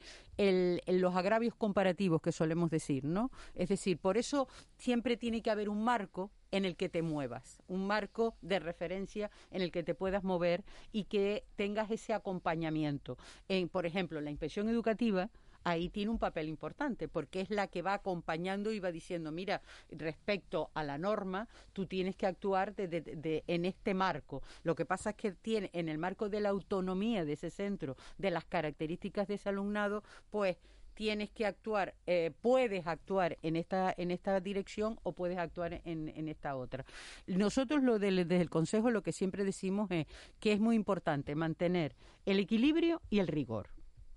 los 0.88 1.16
agravios 1.16 1.56
comparativos 1.56 2.22
que 2.22 2.34
solemos 2.34 2.70
decir, 2.70 3.06
¿no? 3.06 3.32
Es 3.54 3.70
decir, 3.70 3.98
por 3.98 4.18
eso 4.18 4.50
siempre 4.78 5.16
tiene 5.16 5.42
que 5.42 5.52
haber 5.52 5.70
un 5.70 5.84
marco 5.84 6.32
en 6.52 6.66
el 6.66 6.76
que 6.76 6.90
te 6.90 7.02
muevas, 7.02 7.62
un 7.68 7.88
marco 7.88 8.36
de 8.42 8.60
referencia 8.60 9.32
en 9.52 9.62
el 9.62 9.72
que 9.72 9.84
te 9.84 9.96
puedas 9.96 10.24
mover 10.24 10.64
y 10.92 11.06
que 11.06 11.46
tengas 11.56 11.90
ese 11.92 12.14
acompañamiento. 12.14 13.18
En, 13.48 13.70
por 13.70 13.86
ejemplo, 13.86 14.20
la 14.22 14.32
inspección 14.32 14.70
educativa 14.70 15.30
ahí 15.64 15.90
tiene 15.90 16.12
un 16.12 16.20
papel 16.20 16.48
importante 16.48 17.08
porque 17.08 17.42
es 17.42 17.50
la 17.50 17.68
que 17.68 17.82
va 17.82 17.94
acompañando 17.94 18.72
y 18.72 18.80
va 18.80 18.92
diciendo, 18.92 19.32
mira, 19.32 19.62
respecto 19.90 20.70
a 20.74 20.84
la 20.84 20.98
norma, 20.98 21.48
tú 21.74 21.86
tienes 21.86 22.16
que 22.16 22.26
actuar 22.26 22.76
de, 22.76 23.44
en 23.48 23.66
este 23.66 23.94
marco. 23.94 24.42
Lo 24.64 24.76
que 24.76 24.86
pasa 24.86 25.12
es 25.12 25.16
que 25.16 25.32
tiene 25.32 25.70
en 25.74 25.90
el 25.90 25.98
marco 25.98 26.30
de 26.30 26.42
la 26.42 26.50
autonomía 26.50 27.26
de 27.26 27.34
ese 27.34 27.50
centro, 27.50 27.98
de 28.18 28.32
las 28.32 28.46
características 28.46 29.28
de 29.28 29.36
ese 29.36 29.50
alumnado, 29.50 30.04
pues 30.30 30.58
tienes 30.94 31.32
que 31.32 31.46
actuar, 31.46 31.96
eh, 32.06 32.32
puedes 32.42 32.86
actuar 32.86 33.38
en 33.42 33.56
esta, 33.56 33.94
en 33.98 34.12
esta 34.12 34.40
dirección 34.40 35.00
o 35.04 35.14
puedes 35.14 35.38
actuar 35.38 35.82
en, 35.86 36.10
en 36.10 36.28
esta 36.28 36.56
otra. 36.56 36.86
Nosotros 37.26 37.84
lo 37.84 37.98
desde 37.98 38.40
el 38.40 38.50
Consejo 38.50 38.92
lo 38.92 39.02
que 39.02 39.12
siempre 39.12 39.44
decimos 39.44 39.90
es 39.92 40.06
que 40.40 40.54
es 40.54 40.60
muy 40.60 40.76
importante 40.76 41.36
mantener 41.36 41.96
el 42.26 42.40
equilibrio 42.40 43.02
y 43.10 43.20
el 43.20 43.28
rigor. 43.28 43.70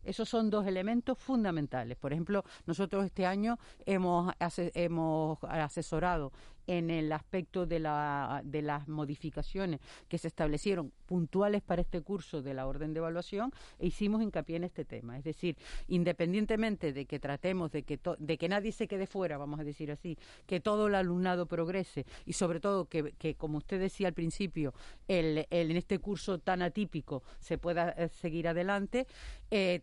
Esos 0.07 0.29
son 0.29 0.51
dos 0.51 0.67
elementos 0.67 1.19
fundamentales. 1.19 1.99
Por 1.99 2.13
ejemplo, 2.13 2.45
nosotros 2.67 3.05
este 3.05 3.27
año 3.27 3.59
hemos, 3.85 4.33
hemos 4.75 5.39
asesorado 5.43 6.33
en 6.67 6.91
el 6.91 7.13
aspecto 7.13 7.67
de, 7.67 7.79
la, 7.79 8.43
de 8.45 8.63
las 8.63 8.89
modificaciones 8.89 9.81
que 10.09 10.19
se 10.19 10.29
establecieron 10.29 10.93
puntuales 11.07 11.63
para 11.63 11.83
este 11.83 12.01
curso 12.01 12.43
de 12.43 12.55
la 12.55 12.67
orden 12.67 12.93
de 12.93 12.99
evaluación 12.99 13.53
e 13.79 13.87
hicimos 13.87 14.23
hincapié 14.23 14.57
en 14.57 14.65
este 14.65 14.85
tema. 14.85 15.19
Es 15.19 15.25
decir, 15.25 15.57
independientemente 15.89 16.93
de 16.93 17.07
que 17.07 17.19
tratemos 17.19 17.71
de 17.73 17.83
que, 17.83 17.99
de 18.19 18.39
que 18.39 18.49
nadie 18.49 18.73
se 18.73 18.89
quede 18.89 19.07
fuera, 19.07 19.39
vamos 19.39 19.61
a 19.61 19.65
decir 19.65 19.91
así, 19.91 20.19
que 20.47 20.61
todo 20.61 20.89
el 20.89 20.95
alumnado 20.95 21.47
progrese 21.47 22.07
y 22.25 22.33
sobre 22.33 22.61
todo 22.61 22.87
que, 22.87 23.13
que 23.19 23.35
como 23.35 23.59
usted 23.59 23.81
decía 23.81 24.09
al 24.09 24.15
principio, 24.15 24.75
el, 25.09 25.47
en 25.51 25.77
este 25.77 25.99
curso 25.99 26.39
tan 26.39 26.63
atípico 26.63 27.23
se 27.39 27.59
pueda 27.59 27.91
eh, 27.91 28.09
seguir 28.09 28.49
adelante, 28.49 29.07
eh, 29.51 29.83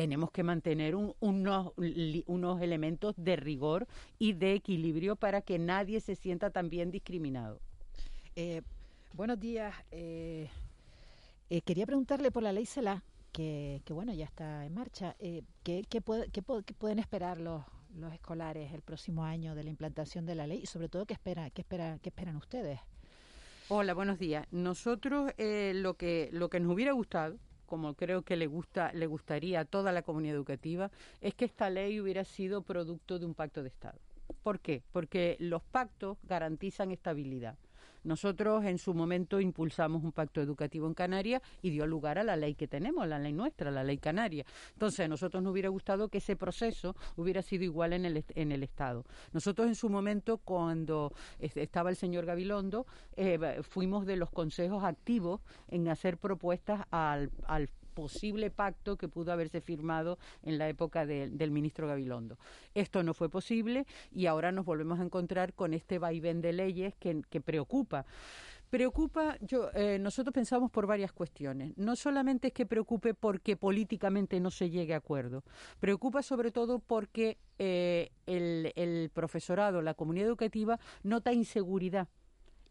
tenemos 0.00 0.30
que 0.30 0.42
mantener 0.42 0.94
unos, 0.96 1.72
unos 2.26 2.62
elementos 2.62 3.14
de 3.18 3.36
rigor 3.36 3.86
y 4.18 4.32
de 4.32 4.54
equilibrio 4.54 5.14
para 5.14 5.42
que 5.42 5.58
nadie 5.58 6.00
se 6.00 6.14
sienta 6.14 6.48
también 6.48 6.90
discriminado. 6.90 7.60
Eh, 8.34 8.62
buenos 9.12 9.38
días. 9.38 9.74
Eh, 9.90 10.48
eh, 11.50 11.60
quería 11.60 11.84
preguntarle 11.84 12.30
por 12.30 12.42
la 12.42 12.50
ley 12.50 12.64
CELA, 12.64 13.02
que, 13.30 13.82
que 13.84 13.92
bueno, 13.92 14.14
ya 14.14 14.24
está 14.24 14.64
en 14.64 14.72
marcha. 14.72 15.16
¿qué, 15.62 15.84
qué, 15.86 16.00
pueden 16.00 16.98
esperar 16.98 17.38
los, 17.38 17.62
los 17.94 18.14
escolares 18.14 18.72
el 18.72 18.80
próximo 18.80 19.24
año 19.24 19.54
de 19.54 19.64
la 19.64 19.68
implantación 19.68 20.24
de 20.24 20.34
la 20.34 20.46
ley 20.46 20.60
y 20.62 20.66
sobre 20.66 20.88
todo 20.88 21.04
qué, 21.04 21.12
espera, 21.12 21.50
qué, 21.50 21.60
espera, 21.60 21.98
qué 22.00 22.08
esperan 22.08 22.36
ustedes? 22.36 22.80
Hola, 23.68 23.92
buenos 23.92 24.18
días. 24.18 24.46
Nosotros 24.50 25.32
lo, 25.36 25.94
que, 25.98 26.30
lo 26.32 26.48
que 26.48 26.58
nos 26.58 26.72
hubiera 26.72 26.92
gustado 26.92 27.36
como 27.70 27.94
creo 27.94 28.22
que 28.22 28.36
le 28.36 28.48
gusta 28.48 28.92
le 28.92 29.06
gustaría 29.06 29.60
a 29.60 29.64
toda 29.64 29.92
la 29.92 30.02
comunidad 30.02 30.34
educativa, 30.34 30.90
es 31.20 31.34
que 31.34 31.44
esta 31.44 31.70
ley 31.70 32.00
hubiera 32.00 32.24
sido 32.24 32.62
producto 32.62 33.18
de 33.20 33.26
un 33.26 33.34
pacto 33.34 33.62
de 33.62 33.68
Estado. 33.68 34.00
¿Por 34.42 34.58
qué? 34.58 34.82
Porque 34.92 35.36
los 35.38 35.62
pactos 35.62 36.18
garantizan 36.24 36.90
estabilidad. 36.90 37.56
Nosotros 38.04 38.64
en 38.64 38.78
su 38.78 38.94
momento 38.94 39.40
impulsamos 39.40 40.02
un 40.02 40.12
pacto 40.12 40.40
educativo 40.40 40.86
en 40.86 40.94
Canarias 40.94 41.42
y 41.62 41.70
dio 41.70 41.86
lugar 41.86 42.18
a 42.18 42.24
la 42.24 42.36
ley 42.36 42.54
que 42.54 42.68
tenemos, 42.68 43.06
la 43.06 43.18
ley 43.18 43.32
nuestra, 43.32 43.70
la 43.70 43.84
ley 43.84 43.98
canaria. 43.98 44.44
Entonces, 44.72 45.00
a 45.00 45.08
nosotros 45.08 45.42
nos 45.42 45.52
hubiera 45.52 45.68
gustado 45.68 46.08
que 46.08 46.18
ese 46.18 46.36
proceso 46.36 46.96
hubiera 47.16 47.42
sido 47.42 47.64
igual 47.64 47.92
en 47.92 48.04
el, 48.04 48.24
en 48.34 48.52
el 48.52 48.62
Estado. 48.62 49.04
Nosotros 49.32 49.68
en 49.68 49.74
su 49.74 49.88
momento, 49.88 50.38
cuando 50.38 51.12
estaba 51.38 51.90
el 51.90 51.96
señor 51.96 52.24
Gabilondo, 52.26 52.86
eh, 53.16 53.60
fuimos 53.62 54.06
de 54.06 54.16
los 54.16 54.30
consejos 54.30 54.84
activos 54.84 55.40
en 55.68 55.88
hacer 55.88 56.18
propuestas 56.18 56.86
al, 56.90 57.30
al 57.46 57.68
posible 57.90 58.50
pacto 58.50 58.96
que 58.96 59.08
pudo 59.08 59.32
haberse 59.32 59.60
firmado 59.60 60.18
en 60.42 60.58
la 60.58 60.68
época 60.68 61.06
del 61.06 61.50
ministro 61.50 61.86
Gabilondo. 61.86 62.38
Esto 62.74 63.02
no 63.02 63.14
fue 63.14 63.28
posible 63.28 63.86
y 64.10 64.26
ahora 64.26 64.52
nos 64.52 64.64
volvemos 64.64 65.00
a 65.00 65.04
encontrar 65.04 65.54
con 65.54 65.74
este 65.74 65.98
vaivén 65.98 66.40
de 66.40 66.52
leyes 66.52 66.94
que, 66.96 67.40
preocupa. 67.40 68.06
Preocupa, 68.70 69.36
yo, 69.40 69.70
eh, 69.74 69.98
nosotros 69.98 70.32
pensamos 70.32 70.70
por 70.70 70.86
varias 70.86 71.12
cuestiones. 71.12 71.76
No 71.76 71.96
solamente 71.96 72.48
es 72.48 72.52
que 72.52 72.66
preocupe 72.66 73.14
porque 73.14 73.56
políticamente 73.56 74.38
no 74.38 74.52
se 74.52 74.70
llegue 74.70 74.94
a 74.94 74.98
acuerdo, 74.98 75.42
preocupa 75.80 76.22
sobre 76.22 76.52
todo 76.52 76.78
porque 76.78 77.38
eh, 77.58 78.12
el, 78.26 78.72
el 78.76 79.10
profesorado, 79.12 79.82
la 79.82 79.94
comunidad 79.94 80.28
educativa, 80.28 80.78
nota 81.02 81.32
inseguridad 81.32 82.08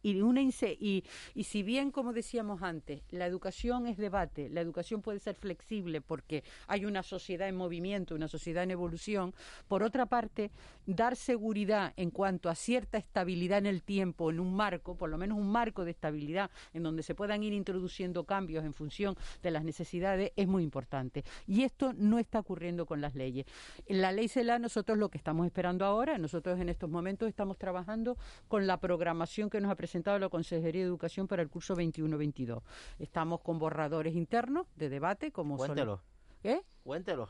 y, 0.02 0.20
una 0.20 0.40
y, 0.42 1.04
y 1.34 1.44
si 1.44 1.62
bien, 1.62 1.90
como 1.90 2.12
decíamos 2.12 2.62
antes, 2.62 3.02
la 3.10 3.26
educación 3.26 3.86
es 3.86 3.96
debate, 3.96 4.48
la 4.48 4.60
educación 4.60 5.02
puede 5.02 5.18
ser 5.18 5.34
flexible 5.34 6.00
porque 6.00 6.44
hay 6.66 6.84
una 6.84 7.02
sociedad 7.02 7.48
en 7.48 7.56
movimiento, 7.56 8.14
una 8.14 8.28
sociedad 8.28 8.64
en 8.64 8.70
evolución, 8.70 9.34
por 9.68 9.82
otra 9.82 10.06
parte, 10.06 10.50
dar 10.94 11.16
seguridad 11.16 11.92
en 11.96 12.10
cuanto 12.10 12.48
a 12.48 12.54
cierta 12.54 12.98
estabilidad 12.98 13.58
en 13.58 13.66
el 13.66 13.82
tiempo, 13.82 14.30
en 14.30 14.40
un 14.40 14.54
marco, 14.54 14.96
por 14.96 15.10
lo 15.10 15.18
menos 15.18 15.38
un 15.38 15.50
marco 15.50 15.84
de 15.84 15.90
estabilidad, 15.90 16.50
en 16.72 16.82
donde 16.82 17.02
se 17.02 17.14
puedan 17.14 17.42
ir 17.42 17.52
introduciendo 17.52 18.24
cambios 18.24 18.64
en 18.64 18.74
función 18.74 19.16
de 19.42 19.50
las 19.50 19.64
necesidades, 19.64 20.32
es 20.36 20.48
muy 20.48 20.62
importante. 20.62 21.24
Y 21.46 21.62
esto 21.64 21.92
no 21.96 22.18
está 22.18 22.38
ocurriendo 22.40 22.86
con 22.86 23.00
las 23.00 23.14
leyes. 23.14 23.46
En 23.86 24.00
la 24.00 24.12
ley 24.12 24.28
CELA, 24.28 24.58
nosotros 24.58 24.98
lo 24.98 25.08
que 25.08 25.18
estamos 25.18 25.46
esperando 25.46 25.84
ahora, 25.84 26.18
nosotros 26.18 26.58
en 26.60 26.68
estos 26.68 26.90
momentos 26.90 27.28
estamos 27.28 27.58
trabajando 27.58 28.16
con 28.48 28.66
la 28.66 28.78
programación 28.80 29.50
que 29.50 29.60
nos 29.60 29.70
ha 29.70 29.76
presentado 29.76 30.18
la 30.18 30.28
Consejería 30.28 30.82
de 30.82 30.88
Educación 30.88 31.26
para 31.28 31.42
el 31.42 31.48
curso 31.48 31.74
21-22. 31.76 32.62
Estamos 32.98 33.40
con 33.40 33.58
borradores 33.58 34.14
internos 34.14 34.66
de 34.76 34.88
debate, 34.88 35.30
como 35.32 35.56
son- 35.58 35.66
Cuéntelo. 35.68 36.00
¿Eh? 36.42 36.60
Cuéntelo. 36.82 37.28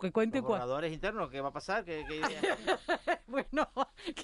Que 0.00 0.12
cuente 0.12 0.38
Los 0.38 0.46
cuál. 0.46 0.60
borradores 0.60 0.92
internos, 0.92 1.30
¿qué 1.30 1.40
va 1.40 1.48
a 1.48 1.52
pasar? 1.52 1.84
¿Qué, 1.84 2.04
qué- 2.08 2.22
Bueno, 3.26 3.68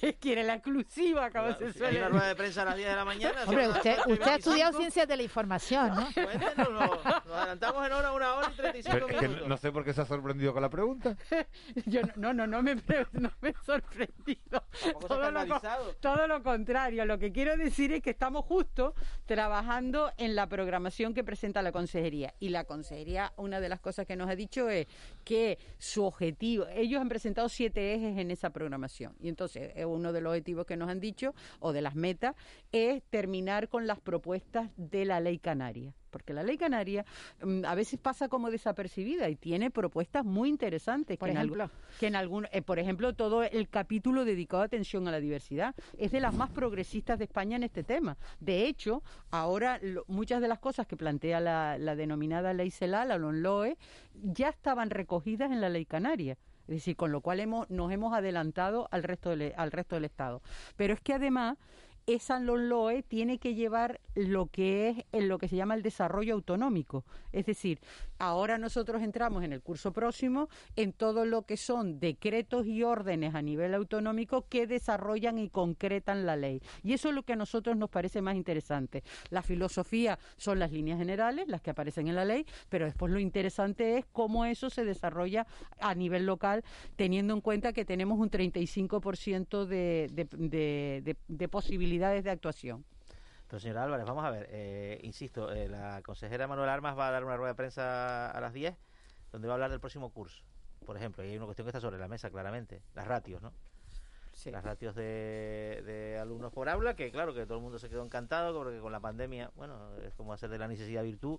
que 0.00 0.14
quiere 0.14 0.44
la 0.44 0.54
exclusiva, 0.54 1.30
como 1.30 1.52
se 1.54 1.66
Hay 1.66 1.72
suele 1.72 1.98
una 1.98 2.08
rueda 2.08 2.28
de 2.28 2.36
prensa 2.36 2.62
a 2.62 2.64
las 2.66 2.76
10 2.76 2.88
de 2.88 2.96
la 2.96 3.04
mañana. 3.04 3.42
Hombre, 3.46 3.68
usted, 3.68 3.98
usted 4.06 4.26
ha 4.28 4.34
estudiado 4.36 4.72
25. 4.72 4.78
ciencias 4.78 5.08
de 5.08 5.16
la 5.16 5.22
información, 5.24 5.94
¿no? 5.94 6.06
Cuéntenos, 6.14 6.70
nos, 6.70 7.04
nos 7.04 7.26
adelantamos 7.36 7.86
en 7.86 7.92
hora, 7.92 8.12
una 8.12 8.34
hora 8.34 8.50
y 8.52 8.56
35 8.56 8.94
Pero 8.94 9.06
que 9.20 9.28
minutos. 9.28 9.48
no 9.48 9.56
sé 9.56 9.72
por 9.72 9.84
qué 9.84 9.92
se 9.92 10.00
ha 10.02 10.06
sorprendido 10.06 10.52
con 10.52 10.62
la 10.62 10.70
pregunta. 10.70 11.16
Yo 11.86 12.00
no, 12.16 12.32
no, 12.32 12.46
no, 12.46 12.46
no 12.46 12.62
me, 12.62 12.74
no 13.12 13.30
me 13.40 13.48
he 13.50 13.54
sorprendido. 13.64 14.62
Todo 15.08 15.30
lo, 15.30 15.60
todo 16.00 16.26
lo 16.28 16.42
contrario. 16.42 17.04
Lo 17.04 17.18
que 17.18 17.32
quiero 17.32 17.56
decir 17.56 17.92
es 17.92 18.02
que 18.02 18.10
estamos 18.10 18.44
justo 18.44 18.94
trabajando 19.26 20.12
en 20.16 20.34
la 20.36 20.46
programación 20.46 21.12
que 21.14 21.24
presenta 21.24 21.60
la 21.62 21.72
consejería. 21.72 22.34
Y 22.38 22.50
la 22.50 22.64
consejería, 22.64 23.32
una 23.36 23.60
de 23.60 23.68
las 23.68 23.80
cosas 23.80 24.06
que 24.06 24.14
nos 24.16 24.28
ha 24.30 24.36
dicho 24.36 24.68
es 24.68 24.86
que 25.24 25.41
su 25.78 26.04
objetivo, 26.04 26.66
ellos 26.74 27.00
han 27.00 27.08
presentado 27.08 27.48
siete 27.48 27.94
ejes 27.94 28.18
en 28.18 28.30
esa 28.30 28.50
programación. 28.50 29.14
Y 29.20 29.28
entonces, 29.28 29.72
eh, 29.74 29.84
uno 29.84 30.12
de 30.12 30.20
los 30.20 30.30
objetivos 30.30 30.66
que 30.66 30.76
nos 30.76 30.88
han 30.88 31.00
dicho, 31.00 31.34
o 31.60 31.72
de 31.72 31.82
las 31.82 31.94
metas, 31.94 32.34
es 32.72 33.02
terminar 33.10 33.68
con 33.68 33.86
las 33.86 34.00
propuestas 34.00 34.70
de 34.76 35.04
la 35.04 35.20
ley 35.20 35.38
canaria. 35.38 35.94
Porque 36.12 36.32
la 36.34 36.42
ley 36.42 36.58
canaria 36.58 37.04
mm, 37.42 37.64
a 37.64 37.74
veces 37.74 37.98
pasa 37.98 38.28
como 38.28 38.50
desapercibida 38.50 39.28
y 39.30 39.34
tiene 39.36 39.70
propuestas 39.70 40.24
muy 40.24 40.50
interesantes. 40.50 41.16
Por 41.18 41.28
que 41.28 41.32
en 41.32 41.38
ejemplo. 41.38 41.70
que 41.98 42.06
en 42.06 42.16
algún, 42.16 42.46
eh, 42.52 42.60
por 42.62 42.78
ejemplo, 42.78 43.14
todo 43.14 43.42
el 43.42 43.68
capítulo 43.68 44.24
dedicado 44.24 44.62
a 44.62 44.66
atención 44.66 45.08
a 45.08 45.10
la 45.10 45.20
diversidad 45.20 45.74
es 45.98 46.12
de 46.12 46.20
las 46.20 46.34
más 46.34 46.50
progresistas 46.50 47.18
de 47.18 47.24
España 47.24 47.56
en 47.56 47.62
este 47.62 47.82
tema. 47.82 48.16
De 48.40 48.66
hecho, 48.66 49.02
ahora 49.30 49.78
lo- 49.82 50.04
muchas 50.06 50.42
de 50.42 50.48
las 50.48 50.58
cosas 50.58 50.86
que 50.86 50.96
plantea 50.96 51.40
la, 51.40 51.78
la 51.78 51.96
denominada 51.96 52.52
ley 52.52 52.70
CELA, 52.70 53.04
la 53.06 53.16
LONLOE, 53.16 53.78
ya 54.22 54.50
estaban 54.50 54.90
recogidas 54.90 55.50
en 55.50 55.60
la 55.62 55.70
ley 55.70 55.86
canaria. 55.86 56.36
Es 56.68 56.76
decir, 56.76 56.94
con 56.94 57.10
lo 57.10 57.22
cual 57.22 57.40
hemos, 57.40 57.68
nos 57.70 57.90
hemos 57.90 58.12
adelantado 58.14 58.86
al 58.92 59.02
resto, 59.02 59.30
del, 59.30 59.52
al 59.56 59.72
resto 59.72 59.96
del 59.96 60.04
Estado. 60.04 60.42
Pero 60.76 60.94
es 60.94 61.00
que 61.00 61.14
además 61.14 61.58
esa 62.06 62.40
LONLOE 62.40 63.02
tiene 63.02 63.38
que 63.38 63.54
llevar 63.54 64.00
lo 64.14 64.46
que 64.46 64.88
es 64.88 65.04
en 65.12 65.28
lo 65.28 65.38
que 65.38 65.48
se 65.48 65.56
llama 65.56 65.74
el 65.74 65.82
desarrollo 65.82 66.34
autonómico. 66.34 67.04
Es 67.32 67.46
decir, 67.46 67.80
ahora 68.22 68.56
nosotros 68.56 69.02
entramos 69.02 69.42
en 69.42 69.52
el 69.52 69.62
curso 69.62 69.92
próximo 69.92 70.48
en 70.76 70.92
todo 70.92 71.24
lo 71.24 71.42
que 71.42 71.56
son 71.56 71.98
decretos 71.98 72.66
y 72.66 72.84
órdenes 72.84 73.34
a 73.34 73.42
nivel 73.42 73.74
autonómico 73.74 74.46
que 74.48 74.68
desarrollan 74.68 75.38
y 75.38 75.50
concretan 75.50 76.24
la 76.24 76.36
ley. 76.36 76.62
Y 76.84 76.92
eso 76.92 77.08
es 77.08 77.16
lo 77.16 77.24
que 77.24 77.32
a 77.32 77.36
nosotros 77.36 77.76
nos 77.76 77.90
parece 77.90 78.22
más 78.22 78.36
interesante. 78.36 79.02
La 79.30 79.42
filosofía 79.42 80.20
son 80.36 80.60
las 80.60 80.70
líneas 80.70 80.98
generales, 80.98 81.48
las 81.48 81.62
que 81.62 81.70
aparecen 81.70 82.06
en 82.06 82.14
la 82.14 82.24
ley, 82.24 82.46
pero 82.68 82.84
después 82.84 83.12
lo 83.12 83.18
interesante 83.18 83.98
es 83.98 84.04
cómo 84.12 84.44
eso 84.44 84.70
se 84.70 84.84
desarrolla 84.84 85.44
a 85.80 85.92
nivel 85.96 86.24
local, 86.24 86.62
teniendo 86.94 87.34
en 87.34 87.40
cuenta 87.40 87.72
que 87.72 87.84
tenemos 87.84 88.20
un 88.20 88.30
35% 88.30 89.64
de, 89.64 90.08
de, 90.12 90.28
de, 90.30 91.02
de, 91.02 91.16
de 91.26 91.48
posibilidades 91.48 92.22
de 92.22 92.30
actuación. 92.30 92.84
Pero 93.52 93.60
señora 93.60 93.84
Álvarez, 93.84 94.06
vamos 94.06 94.24
a 94.24 94.30
ver, 94.30 94.48
eh, 94.50 94.98
insisto, 95.02 95.52
eh, 95.52 95.68
la 95.68 96.00
consejera 96.00 96.46
Manuel 96.46 96.70
Armas 96.70 96.96
va 96.96 97.08
a 97.08 97.10
dar 97.10 97.22
una 97.22 97.36
rueda 97.36 97.50
de 97.52 97.54
prensa 97.54 98.30
a 98.30 98.40
las 98.40 98.54
10 98.54 98.74
donde 99.30 99.46
va 99.46 99.52
a 99.52 99.56
hablar 99.56 99.70
del 99.70 99.78
próximo 99.78 100.08
curso. 100.08 100.42
Por 100.86 100.96
ejemplo, 100.96 101.22
y 101.22 101.28
hay 101.28 101.36
una 101.36 101.44
cuestión 101.44 101.66
que 101.66 101.68
está 101.68 101.78
sobre 101.78 101.98
la 101.98 102.08
mesa 102.08 102.30
claramente, 102.30 102.80
las 102.94 103.06
ratios, 103.06 103.42
¿no? 103.42 103.52
Sí. 104.32 104.50
Las 104.50 104.64
ratios 104.64 104.94
de, 104.94 105.82
de 105.84 106.18
alumnos 106.18 106.50
por 106.50 106.70
aula, 106.70 106.96
que 106.96 107.10
claro, 107.10 107.34
que 107.34 107.44
todo 107.44 107.58
el 107.58 107.62
mundo 107.62 107.78
se 107.78 107.90
quedó 107.90 108.02
encantado, 108.02 108.54
porque 108.54 108.80
con 108.80 108.90
la 108.90 109.00
pandemia, 109.00 109.50
bueno, 109.54 109.98
es 109.98 110.14
como 110.14 110.32
hacer 110.32 110.48
de 110.48 110.56
la 110.56 110.66
necesidad 110.66 111.02
virtud. 111.02 111.38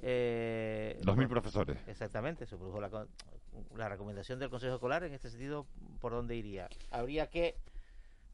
Eh, 0.00 0.98
Dos 1.04 1.16
mil 1.16 1.28
profesores. 1.28 1.78
Exactamente, 1.86 2.46
se 2.46 2.56
produjo 2.56 2.80
la 2.80 3.88
recomendación 3.88 4.40
del 4.40 4.50
Consejo 4.50 4.74
Escolar 4.74 5.04
en 5.04 5.14
este 5.14 5.30
sentido, 5.30 5.68
¿por 6.00 6.10
dónde 6.10 6.34
iría? 6.34 6.68
Habría 6.90 7.28
que 7.28 7.54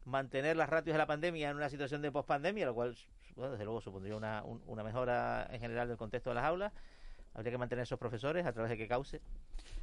mantener 0.05 0.57
las 0.57 0.69
ratios 0.69 0.95
de 0.95 0.99
la 0.99 1.07
pandemia 1.07 1.51
en 1.51 1.57
una 1.57 1.69
situación 1.69 2.03
de 2.03 2.11
pospandemia, 2.13 2.67
lo 2.67 2.75
cual, 2.75 2.97
bueno, 3.37 3.53
desde 3.53 3.65
luego, 3.65 3.81
supondría 3.81 4.17
una, 4.17 4.43
un- 4.45 4.63
una 4.67 4.83
mejora 4.83 5.47
en 5.51 5.61
general 5.61 5.89
del 5.89 5.97
contexto 5.97 6.31
de 6.31 6.35
las 6.37 6.45
aulas. 6.45 6.73
Habría 7.35 7.53
que 7.53 7.59
mantener 7.59 7.83
esos 7.85 7.99
profesores 7.99 8.45
a 8.47 8.53
través 8.53 8.71
de 8.71 8.77
qué 8.77 8.89
cause. 8.89 9.21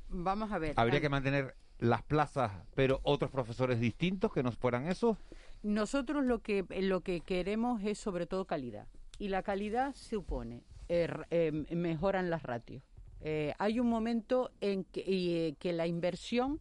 Vamos 0.09 0.51
a 0.51 0.57
ver. 0.57 0.73
Habría 0.75 0.99
que 1.01 1.09
mantener 1.09 1.55
las 1.79 2.01
plazas, 2.03 2.51
pero 2.75 2.99
otros 3.03 3.31
profesores 3.31 3.79
distintos 3.79 4.33
que 4.33 4.43
nos 4.43 4.55
fueran 4.57 4.87
esos. 4.87 5.17
Nosotros 5.63 6.25
lo 6.25 6.39
que 6.39 6.65
lo 6.81 7.01
que 7.01 7.21
queremos 7.21 7.81
es 7.83 7.97
sobre 7.99 8.25
todo 8.27 8.45
calidad 8.45 8.87
y 9.19 9.29
la 9.29 9.43
calidad 9.43 9.93
supone 9.95 10.63
eh, 10.89 11.03
r- 11.03 11.25
eh, 11.29 11.51
mejoran 11.75 12.29
las 12.29 12.43
ratios. 12.43 12.83
Eh, 13.21 13.53
hay 13.57 13.79
un 13.79 13.89
momento 13.89 14.51
en 14.61 14.83
que, 14.85 15.01
y, 15.01 15.35
eh, 15.35 15.55
que 15.59 15.73
la 15.73 15.87
inversión 15.87 16.59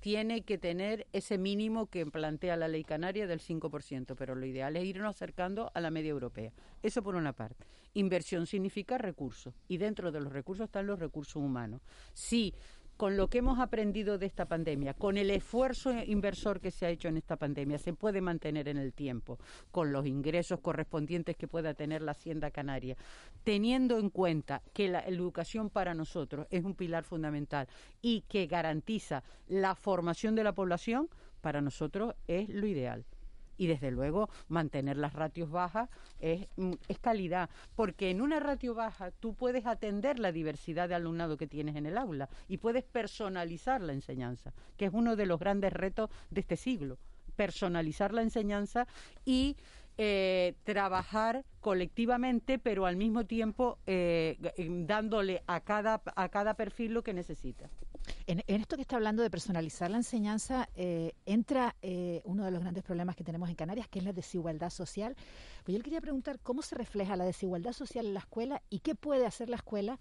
tiene 0.00 0.42
que 0.42 0.58
tener 0.58 1.06
ese 1.12 1.38
mínimo 1.38 1.86
que 1.86 2.06
plantea 2.06 2.56
la 2.56 2.68
ley 2.68 2.84
canaria 2.84 3.26
del 3.26 3.40
5%, 3.40 4.14
pero 4.16 4.34
lo 4.34 4.46
ideal 4.46 4.76
es 4.76 4.84
irnos 4.84 5.10
acercando 5.10 5.70
a 5.74 5.80
la 5.80 5.90
media 5.90 6.10
europea. 6.10 6.52
Eso 6.82 7.02
por 7.02 7.16
una 7.16 7.32
parte. 7.32 7.66
Inversión 7.94 8.46
significa 8.46 8.98
recursos 8.98 9.54
y 9.66 9.78
dentro 9.78 10.12
de 10.12 10.20
los 10.20 10.32
recursos 10.32 10.66
están 10.66 10.86
los 10.86 11.00
recursos 11.00 11.36
humanos. 11.36 11.82
Si 12.12 12.54
con 12.98 13.16
lo 13.16 13.30
que 13.30 13.38
hemos 13.38 13.60
aprendido 13.60 14.18
de 14.18 14.26
esta 14.26 14.46
pandemia, 14.46 14.92
con 14.92 15.16
el 15.16 15.30
esfuerzo 15.30 15.92
inversor 16.04 16.60
que 16.60 16.72
se 16.72 16.84
ha 16.84 16.90
hecho 16.90 17.06
en 17.06 17.16
esta 17.16 17.36
pandemia, 17.36 17.78
se 17.78 17.94
puede 17.94 18.20
mantener 18.20 18.66
en 18.66 18.76
el 18.76 18.92
tiempo, 18.92 19.38
con 19.70 19.92
los 19.92 20.04
ingresos 20.04 20.58
correspondientes 20.58 21.36
que 21.36 21.46
pueda 21.46 21.74
tener 21.74 22.02
la 22.02 22.10
Hacienda 22.10 22.50
Canaria, 22.50 22.96
teniendo 23.44 23.98
en 23.98 24.10
cuenta 24.10 24.62
que 24.72 24.88
la 24.88 24.98
educación 25.06 25.70
para 25.70 25.94
nosotros 25.94 26.48
es 26.50 26.64
un 26.64 26.74
pilar 26.74 27.04
fundamental 27.04 27.68
y 28.02 28.22
que 28.22 28.48
garantiza 28.48 29.22
la 29.46 29.76
formación 29.76 30.34
de 30.34 30.42
la 30.42 30.52
población, 30.52 31.08
para 31.40 31.60
nosotros 31.60 32.16
es 32.26 32.48
lo 32.48 32.66
ideal 32.66 33.04
y 33.58 33.66
desde 33.66 33.90
luego 33.90 34.30
mantener 34.48 34.96
las 34.96 35.12
ratios 35.12 35.50
bajas 35.50 35.90
es, 36.20 36.46
mm, 36.56 36.72
es 36.88 36.98
calidad, 36.98 37.50
porque 37.74 38.08
en 38.10 38.22
una 38.22 38.40
ratio 38.40 38.74
baja 38.74 39.10
tú 39.10 39.34
puedes 39.34 39.66
atender 39.66 40.18
la 40.18 40.32
diversidad 40.32 40.88
de 40.88 40.94
alumnado 40.94 41.36
que 41.36 41.46
tienes 41.46 41.76
en 41.76 41.84
el 41.84 41.98
aula 41.98 42.30
y 42.48 42.56
puedes 42.58 42.84
personalizar 42.84 43.82
la 43.82 43.92
enseñanza, 43.92 44.52
que 44.76 44.86
es 44.86 44.92
uno 44.94 45.16
de 45.16 45.26
los 45.26 45.38
grandes 45.38 45.72
retos 45.72 46.08
de 46.30 46.40
este 46.40 46.56
siglo, 46.56 46.96
personalizar 47.36 48.14
la 48.14 48.22
enseñanza 48.22 48.86
y 49.24 49.56
eh, 49.98 50.54
trabajar 50.64 51.44
colectivamente, 51.60 52.58
pero 52.58 52.86
al 52.86 52.96
mismo 52.96 53.26
tiempo 53.26 53.78
eh, 53.86 54.36
g- 54.40 54.86
dándole 54.86 55.42
a 55.48 55.60
cada, 55.60 56.00
a 56.14 56.28
cada 56.28 56.54
perfil 56.54 56.94
lo 56.94 57.02
que 57.02 57.12
necesita. 57.12 57.68
En, 58.26 58.42
en 58.46 58.60
esto 58.60 58.76
que 58.76 58.82
está 58.82 58.96
hablando 58.96 59.22
de 59.22 59.30
personalizar 59.30 59.90
la 59.90 59.98
enseñanza, 59.98 60.68
eh, 60.74 61.12
entra 61.26 61.74
eh, 61.82 62.20
uno 62.24 62.44
de 62.44 62.50
los 62.50 62.60
grandes 62.60 62.84
problemas 62.84 63.16
que 63.16 63.24
tenemos 63.24 63.48
en 63.48 63.54
Canarias, 63.54 63.88
que 63.88 63.98
es 63.98 64.04
la 64.04 64.12
desigualdad 64.12 64.70
social. 64.70 65.14
Pues 65.64 65.72
yo 65.72 65.78
le 65.78 65.84
quería 65.84 66.00
preguntar 66.00 66.38
cómo 66.40 66.62
se 66.62 66.74
refleja 66.74 67.16
la 67.16 67.24
desigualdad 67.24 67.72
social 67.72 68.06
en 68.06 68.14
la 68.14 68.20
escuela 68.20 68.62
y 68.70 68.80
qué 68.80 68.94
puede 68.94 69.26
hacer 69.26 69.48
la 69.48 69.56
escuela 69.56 69.98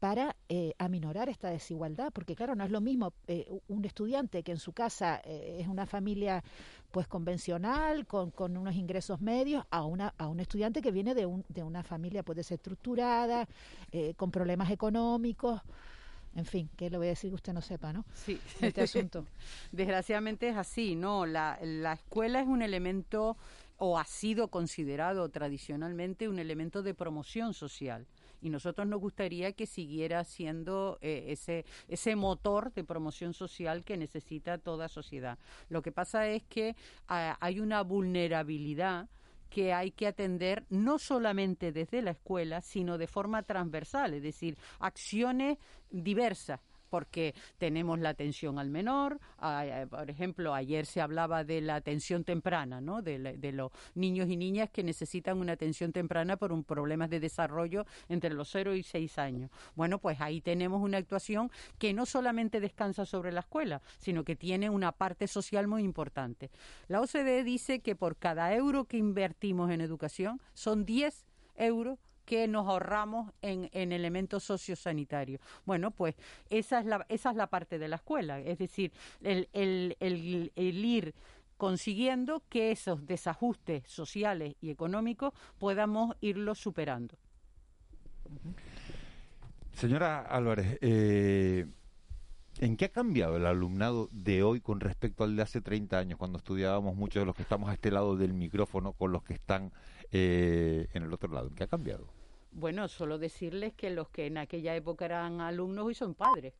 para 0.00 0.34
eh, 0.48 0.72
aminorar 0.78 1.28
esta 1.28 1.50
desigualdad, 1.50 2.10
porque 2.12 2.34
claro, 2.34 2.54
no 2.54 2.64
es 2.64 2.70
lo 2.70 2.80
mismo 2.80 3.12
eh, 3.28 3.46
un 3.68 3.84
estudiante 3.84 4.42
que 4.42 4.50
en 4.50 4.58
su 4.58 4.72
casa 4.72 5.20
eh, 5.24 5.58
es 5.60 5.68
una 5.68 5.84
familia 5.84 6.42
pues 6.90 7.06
convencional, 7.06 8.06
con, 8.06 8.30
con 8.30 8.56
unos 8.56 8.74
ingresos 8.74 9.20
medios, 9.20 9.62
a 9.70 9.84
una 9.84 10.14
a 10.16 10.26
un 10.26 10.40
estudiante 10.40 10.80
que 10.80 10.90
viene 10.90 11.14
de, 11.14 11.26
un, 11.26 11.44
de 11.50 11.62
una 11.62 11.82
familia 11.82 12.22
pues 12.22 12.36
desestructurada, 12.36 13.46
eh, 13.92 14.14
con 14.16 14.30
problemas 14.30 14.70
económicos, 14.70 15.60
en 16.34 16.44
fin, 16.44 16.70
que 16.76 16.90
le 16.90 16.98
voy 16.98 17.08
a 17.08 17.10
decir 17.10 17.30
que 17.30 17.34
usted 17.34 17.52
no 17.52 17.60
sepa, 17.60 17.92
¿no? 17.92 18.04
Sí, 18.14 18.40
Este 18.60 18.82
asunto. 18.82 19.26
Desgraciadamente 19.72 20.48
es 20.48 20.56
así, 20.56 20.94
¿no? 20.94 21.26
La, 21.26 21.58
la 21.62 21.94
escuela 21.94 22.40
es 22.40 22.46
un 22.46 22.62
elemento, 22.62 23.36
o 23.78 23.98
ha 23.98 24.04
sido 24.04 24.48
considerado 24.48 25.28
tradicionalmente 25.30 26.28
un 26.28 26.38
elemento 26.38 26.82
de 26.82 26.94
promoción 26.94 27.54
social. 27.54 28.06
Y 28.42 28.50
nosotros 28.50 28.86
nos 28.86 29.00
gustaría 29.00 29.52
que 29.52 29.66
siguiera 29.66 30.22
siendo 30.24 30.98
eh, 31.00 31.26
ese, 31.28 31.64
ese 31.88 32.14
motor 32.14 32.72
de 32.74 32.84
promoción 32.84 33.34
social 33.34 33.84
que 33.84 33.96
necesita 33.96 34.58
toda 34.58 34.88
sociedad. 34.88 35.38
Lo 35.68 35.82
que 35.82 35.92
pasa 35.92 36.28
es 36.28 36.42
que 36.44 36.76
ah, 37.08 37.36
hay 37.40 37.60
una 37.60 37.82
vulnerabilidad 37.82 39.08
que 39.50 39.74
hay 39.74 39.90
que 39.90 40.06
atender 40.06 40.64
no 40.70 40.98
solamente 40.98 41.72
desde 41.72 42.00
la 42.00 42.12
escuela, 42.12 42.62
sino 42.62 42.96
de 42.96 43.06
forma 43.06 43.42
transversal, 43.42 44.14
es 44.14 44.22
decir, 44.22 44.56
acciones 44.78 45.58
diversas 45.90 46.60
porque 46.90 47.34
tenemos 47.58 47.98
la 47.98 48.10
atención 48.10 48.58
al 48.58 48.68
menor, 48.68 49.20
por 49.90 50.10
ejemplo, 50.10 50.54
ayer 50.54 50.84
se 50.84 51.00
hablaba 51.00 51.44
de 51.44 51.60
la 51.60 51.76
atención 51.76 52.24
temprana, 52.24 52.80
¿no? 52.80 53.00
De, 53.00 53.18
de, 53.18 53.52
los 53.52 53.70
niños 53.94 54.28
y 54.28 54.36
niñas 54.36 54.70
que 54.70 54.82
necesitan 54.82 55.38
una 55.38 55.52
atención 55.52 55.92
temprana 55.92 56.36
por 56.36 56.52
un 56.52 56.64
problema 56.64 57.08
de 57.08 57.20
desarrollo 57.20 57.86
entre 58.08 58.34
los 58.34 58.50
0 58.50 58.74
y 58.74 58.82
6 58.82 59.18
años. 59.18 59.50
Bueno, 59.74 59.98
pues 59.98 60.20
ahí 60.20 60.40
tenemos 60.40 60.82
una 60.82 60.98
actuación 60.98 61.50
que 61.78 61.92
no 61.92 62.06
solamente 62.06 62.60
descansa 62.60 63.06
sobre 63.06 63.32
la 63.32 63.40
escuela, 63.40 63.80
sino 63.98 64.24
que 64.24 64.36
tiene 64.36 64.70
una 64.70 64.92
parte 64.92 65.26
social 65.26 65.66
muy 65.66 65.82
importante. 65.82 66.50
La 66.88 67.00
OCDE 67.00 67.44
dice 67.44 67.80
que 67.80 67.94
por 67.94 68.16
cada 68.16 68.54
euro 68.54 68.84
que 68.84 68.96
invertimos 68.96 69.70
en 69.70 69.80
educación 69.80 70.40
son 70.54 70.84
10 70.84 71.26
euros 71.56 71.98
que 72.24 72.46
nos 72.48 72.66
ahorramos 72.68 73.32
en, 73.42 73.68
en 73.72 73.92
elementos 73.92 74.44
sociosanitarios. 74.44 75.40
Bueno, 75.64 75.90
pues 75.90 76.14
esa 76.48 76.80
es, 76.80 76.86
la, 76.86 77.04
esa 77.08 77.30
es 77.30 77.36
la 77.36 77.48
parte 77.48 77.78
de 77.78 77.88
la 77.88 77.96
escuela, 77.96 78.40
es 78.40 78.58
decir, 78.58 78.92
el, 79.22 79.48
el, 79.52 79.96
el, 79.98 80.84
ir 80.84 81.14
consiguiendo 81.56 82.42
que 82.48 82.70
esos 82.70 83.06
desajustes 83.06 83.82
sociales 83.86 84.54
y 84.60 84.70
económicos 84.70 85.34
podamos 85.58 86.16
irlos 86.20 86.58
superando. 86.58 87.16
Señora 89.72 90.20
Álvarez, 90.20 90.78
eh, 90.80 91.66
¿en 92.60 92.76
qué 92.76 92.86
ha 92.86 92.92
cambiado 92.92 93.36
el 93.36 93.46
alumnado 93.46 94.08
de 94.12 94.42
hoy 94.42 94.60
con 94.60 94.80
respecto 94.80 95.24
al 95.24 95.36
de 95.36 95.42
hace 95.42 95.60
30 95.60 95.98
años, 95.98 96.18
cuando 96.18 96.38
estudiábamos 96.38 96.94
muchos 96.96 97.22
de 97.22 97.26
los 97.26 97.34
que 97.34 97.42
estamos 97.42 97.70
a 97.70 97.74
este 97.74 97.90
lado 97.90 98.16
del 98.16 98.34
micrófono 98.34 98.92
con 98.92 99.12
los 99.12 99.22
que 99.22 99.34
están 99.34 99.72
eh, 100.12 100.88
en 100.92 101.02
el 101.02 101.12
otro 101.12 101.32
lado? 101.32 101.48
¿En 101.48 101.54
qué 101.54 101.64
ha 101.64 101.68
cambiado? 101.68 102.06
Bueno, 102.52 102.88
solo 102.88 103.18
decirles 103.18 103.74
que 103.74 103.90
los 103.90 104.08
que 104.08 104.26
en 104.26 104.38
aquella 104.38 104.74
época 104.74 105.04
eran 105.04 105.40
alumnos 105.40 105.86
hoy 105.86 105.94
son 105.94 106.14
padres. 106.14 106.54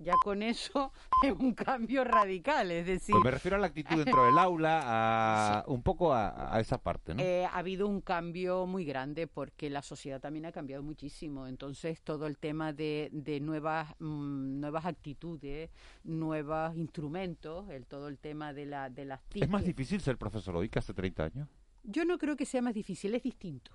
Ya 0.00 0.14
con 0.22 0.42
eso 0.42 0.92
es 1.24 1.32
un 1.32 1.54
cambio 1.54 2.04
radical, 2.04 2.70
es 2.70 2.86
decir... 2.86 3.12
Pues 3.12 3.24
me 3.24 3.30
refiero 3.32 3.56
a 3.56 3.60
la 3.60 3.66
actitud 3.66 3.96
dentro 3.96 4.26
del 4.26 4.38
aula, 4.38 4.82
a, 4.84 5.64
un 5.66 5.82
poco 5.82 6.14
a, 6.14 6.58
esa 6.60 6.78
parte, 6.78 7.14
¿no? 7.14 7.22
Eh, 7.22 7.44
ha 7.44 7.58
habido 7.58 7.88
un 7.88 8.00
cambio 8.00 8.66
muy 8.66 8.84
grande 8.84 9.26
porque 9.26 9.70
la 9.70 9.82
sociedad 9.82 10.20
también 10.20 10.46
ha 10.46 10.52
cambiado 10.52 10.82
muchísimo. 10.82 11.48
Entonces, 11.48 12.00
todo 12.02 12.26
el 12.26 12.38
tema 12.38 12.72
de, 12.72 13.08
de 13.12 13.40
nuevas, 13.40 13.92
mm, 13.98 14.60
nuevas 14.60 14.86
actitudes, 14.86 15.70
nuevos 16.04 16.76
instrumentos, 16.76 17.68
el, 17.68 17.86
todo 17.86 18.08
el 18.08 18.18
tema 18.18 18.52
de, 18.52 18.66
la, 18.66 18.90
de 18.90 19.04
las 19.04 19.20
¿Es 19.34 19.48
más 19.48 19.64
difícil 19.64 20.00
ser 20.00 20.16
profesor 20.16 20.56
hoy 20.56 20.68
que 20.68 20.78
hace 20.78 20.94
30 20.94 21.24
años? 21.24 21.48
Yo 21.90 22.04
no 22.04 22.18
creo 22.18 22.36
que 22.36 22.44
sea 22.44 22.60
más 22.60 22.74
difícil, 22.74 23.14
es 23.14 23.22
distinto. 23.22 23.72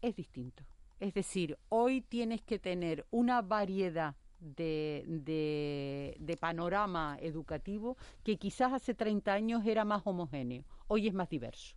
Es 0.00 0.14
distinto. 0.14 0.62
Es 1.00 1.14
decir, 1.14 1.58
hoy 1.68 2.00
tienes 2.00 2.42
que 2.42 2.60
tener 2.60 3.08
una 3.10 3.42
variedad 3.42 4.14
de, 4.38 5.02
de, 5.08 6.16
de, 6.20 6.36
panorama 6.36 7.18
educativo 7.20 7.96
que 8.22 8.36
quizás 8.36 8.72
hace 8.72 8.94
30 8.94 9.32
años 9.32 9.66
era 9.66 9.84
más 9.84 10.02
homogéneo, 10.04 10.64
hoy 10.86 11.08
es 11.08 11.14
más 11.14 11.28
diverso 11.28 11.74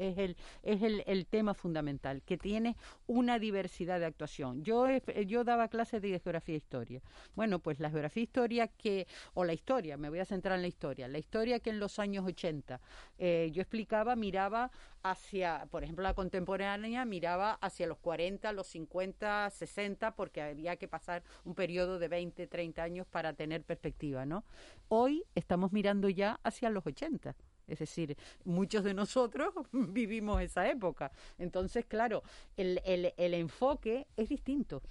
es 0.00 0.18
el, 0.18 0.36
es 0.62 0.82
el, 0.82 1.04
el, 1.06 1.26
tema 1.26 1.54
fundamental, 1.54 2.22
que 2.22 2.38
tiene 2.38 2.76
una 3.06 3.38
diversidad 3.38 4.00
de 4.00 4.06
actuación. 4.06 4.64
Yo, 4.64 4.86
yo 5.26 5.44
daba 5.44 5.68
clases 5.68 6.00
de 6.00 6.18
geografía 6.18 6.54
e 6.54 6.58
historia. 6.58 7.02
Bueno, 7.36 7.58
pues 7.58 7.78
la 7.80 7.90
geografía 7.90 8.22
e 8.22 8.24
historia 8.24 8.68
que, 8.68 9.06
o 9.34 9.44
la 9.44 9.52
historia, 9.52 9.96
me 9.96 10.08
voy 10.08 10.18
a 10.18 10.24
centrar 10.24 10.56
en 10.56 10.62
la 10.62 10.68
historia, 10.68 11.06
la 11.06 11.18
historia 11.18 11.60
que 11.60 11.70
en 11.70 11.78
los 11.78 11.98
años 11.98 12.24
80 12.26 12.80
eh, 13.18 13.50
yo 13.52 13.60
explicaba, 13.60 14.16
miraba 14.16 14.70
hacia, 15.02 15.66
por 15.70 15.84
ejemplo, 15.84 16.02
la 16.02 16.14
contemporánea 16.14 17.04
miraba 17.04 17.52
hacia 17.54 17.86
los 17.86 17.98
40, 17.98 18.52
los 18.52 18.66
50, 18.68 19.50
60, 19.50 20.14
porque 20.14 20.42
había 20.42 20.76
que 20.76 20.88
pasar 20.88 21.22
un 21.44 21.54
periodo 21.54 21.98
de 21.98 22.08
20, 22.08 22.46
30 22.46 22.82
años 22.82 23.06
para 23.06 23.32
tener 23.32 23.62
perspectiva, 23.62 24.26
¿no? 24.26 24.44
Hoy 24.88 25.24
estamos 25.34 25.72
mirando 25.72 26.08
ya 26.08 26.40
hacia 26.42 26.70
los 26.70 26.86
80. 26.86 27.34
Es 27.70 27.78
decir, 27.78 28.16
muchos 28.44 28.84
de 28.84 28.94
nosotros 28.94 29.54
vivimos 29.72 30.40
esa 30.42 30.68
época. 30.68 31.12
Entonces, 31.38 31.86
claro, 31.86 32.22
el, 32.56 32.80
enfoque 33.16 34.06
es 34.16 34.28
distinto. 34.28 34.82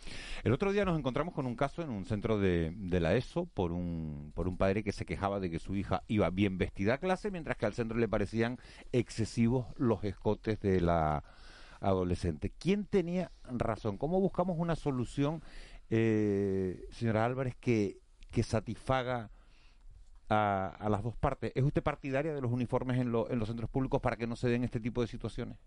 El 0.44 0.54
otro 0.54 0.72
día 0.72 0.86
nos 0.86 0.98
encontramos 0.98 1.34
con 1.34 1.46
un 1.46 1.56
caso 1.56 1.82
en 1.82 1.90
un 1.90 2.06
centro 2.06 2.40
de, 2.40 2.72
de, 2.76 3.00
la 3.00 3.16
ESO 3.16 3.46
por 3.46 3.72
un, 3.72 4.32
por 4.34 4.48
un 4.48 4.58
padre 4.58 4.84
que 4.84 4.92
se 4.92 5.06
quejaba 5.06 5.40
de 5.40 5.52
que 5.52 5.60
su 5.60 5.76
hija 5.76 6.04
iba 6.08 6.30
bien 6.30 6.58
vestida 6.58 6.96
a 6.96 6.98
clase, 6.98 7.32
mientras 7.32 7.58
que 7.58 7.66
al 7.66 7.74
centro 7.74 7.98
le 7.98 8.08
parecían 8.08 8.58
excesivos 8.92 9.68
los 9.78 10.04
escotes 10.04 10.60
de 10.62 10.82
la 10.82 11.24
adolescente. 11.80 12.52
¿Quién 12.58 12.86
tenía 12.86 13.32
razón? 13.44 13.98
¿Cómo 13.98 14.20
buscamos 14.20 14.58
una 14.58 14.76
solución, 14.76 15.42
eh, 15.90 16.88
señora 16.92 17.26
Álvarez, 17.26 17.56
que, 17.60 18.00
que 18.32 18.44
satisfaga 18.44 19.32
a, 20.30 20.88
las 20.90 21.04
dos 21.04 21.16
partes. 21.16 21.52
¿Es 21.56 21.64
usted 21.64 21.84
partidaria 21.84 22.34
de 22.34 22.42
los 22.42 22.52
uniformes 22.52 22.98
en, 22.98 23.08
en 23.08 23.40
los 23.40 23.48
centros 23.48 23.70
públicos 23.70 24.02
para 24.02 24.16
que 24.16 24.28
no 24.28 24.36
se 24.36 24.50
den 24.50 24.64
este 24.64 24.80
tipo 24.80 25.02
de 25.02 25.08
situaciones? 25.08 25.58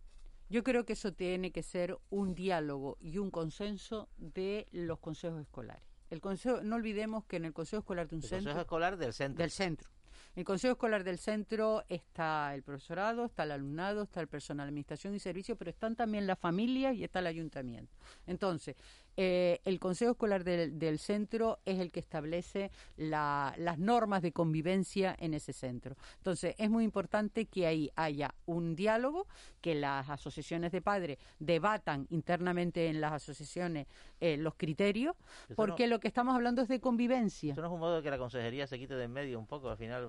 Yo 0.49 0.63
creo 0.63 0.85
que 0.85 0.93
eso 0.93 1.13
tiene 1.13 1.51
que 1.51 1.63
ser 1.63 1.99
un 2.11 2.35
diálogo 2.35 2.99
y 3.01 3.19
un 3.19 3.31
consenso 3.31 4.09
de 4.19 4.67
los 4.73 4.99
consejos 4.99 5.41
escolares. 5.41 5.83
El 6.11 6.21
consejo, 6.21 6.61
no 6.63 6.77
olvidemos 6.77 7.25
que 7.25 7.37
en 7.37 7.47
el 7.47 7.55
consejo 7.55 7.81
escolar 7.81 8.07
de 8.07 8.17
un 8.17 8.23
centro, 8.23 8.39
consejo 8.39 8.61
escolar 8.61 8.97
del 8.99 9.15
centro, 9.15 9.43
del 9.43 9.51
centro, 9.51 9.89
en 10.35 10.41
el 10.41 10.45
consejo 10.47 10.73
escolar 10.73 11.05
del 11.05 11.19
centro 11.19 11.85
está 11.91 12.55
el 12.55 12.63
profesorado, 12.63 13.27
está 13.27 13.43
el 13.45 13.53
alumnado, 13.53 14.03
está 14.03 14.21
el 14.23 14.29
personal 14.29 14.67
de 14.67 14.69
administración 14.69 15.15
y 15.15 15.19
servicio, 15.19 15.57
pero 15.57 15.71
están 15.71 15.95
también 15.95 16.27
las 16.27 16.39
familias 16.39 16.97
y 16.97 17.05
está 17.05 17.19
el 17.19 17.27
ayuntamiento. 17.27 17.95
Entonces, 18.27 18.77
eh, 19.17 19.61
el 19.65 19.79
Consejo 19.79 20.13
Escolar 20.13 20.45
del, 20.45 20.99
centro 20.99 21.59
es 21.65 21.79
el 21.79 21.91
que 21.91 22.01
establece 22.01 22.71
las 22.97 23.79
normas 23.79 24.23
de 24.23 24.33
convivencia 24.33 25.15
en 25.19 25.35
ese 25.35 25.53
centro. 25.53 25.97
Entonces, 26.19 26.55
es 26.59 26.71
muy 26.71 26.85
importante 26.85 27.47
que 27.47 27.67
ahí 27.67 27.91
haya 27.97 28.35
un 28.47 28.75
diálogo, 28.75 29.27
que 29.61 29.75
las 29.75 30.09
asociaciones 30.09 30.73
de 30.73 30.81
padres 30.81 31.19
debatan 31.39 32.07
internamente 32.11 32.89
en 32.89 33.01
las 33.01 33.13
asociaciones 33.13 33.87
eh, 34.21 34.37
los 34.37 34.55
criterios, 34.55 35.17
porque 35.57 35.87
lo 35.87 36.01
que 36.01 36.09
estamos 36.09 36.35
hablando 36.35 36.63
es 36.63 36.69
de 36.69 36.81
convivencia. 36.81 37.53
Eso 37.53 37.61
no 37.61 37.69
es 37.69 37.73
un 37.73 37.81
modo 37.81 37.97
de 37.97 38.03
que 38.03 38.11
la 38.11 38.19
consejería 38.19 38.67
se 38.67 38.79
quite 38.79 38.95
de 38.95 39.03
en 39.05 39.13
medio 39.13 39.39
un 39.39 39.47
poco, 39.47 39.69
al 39.69 39.77
final, 39.77 40.09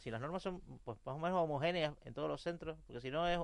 si 0.00 0.10
las 0.10 0.20
normas 0.20 0.42
son 0.42 0.60
pues, 0.84 0.98
más 1.04 1.14
o 1.14 1.18
menos 1.18 1.38
homogéneas 1.42 1.94
en 2.04 2.14
todos 2.14 2.28
los 2.28 2.40
centros, 2.40 2.76
porque 2.86 3.00
si 3.00 3.10
no 3.10 3.28
es 3.28 3.38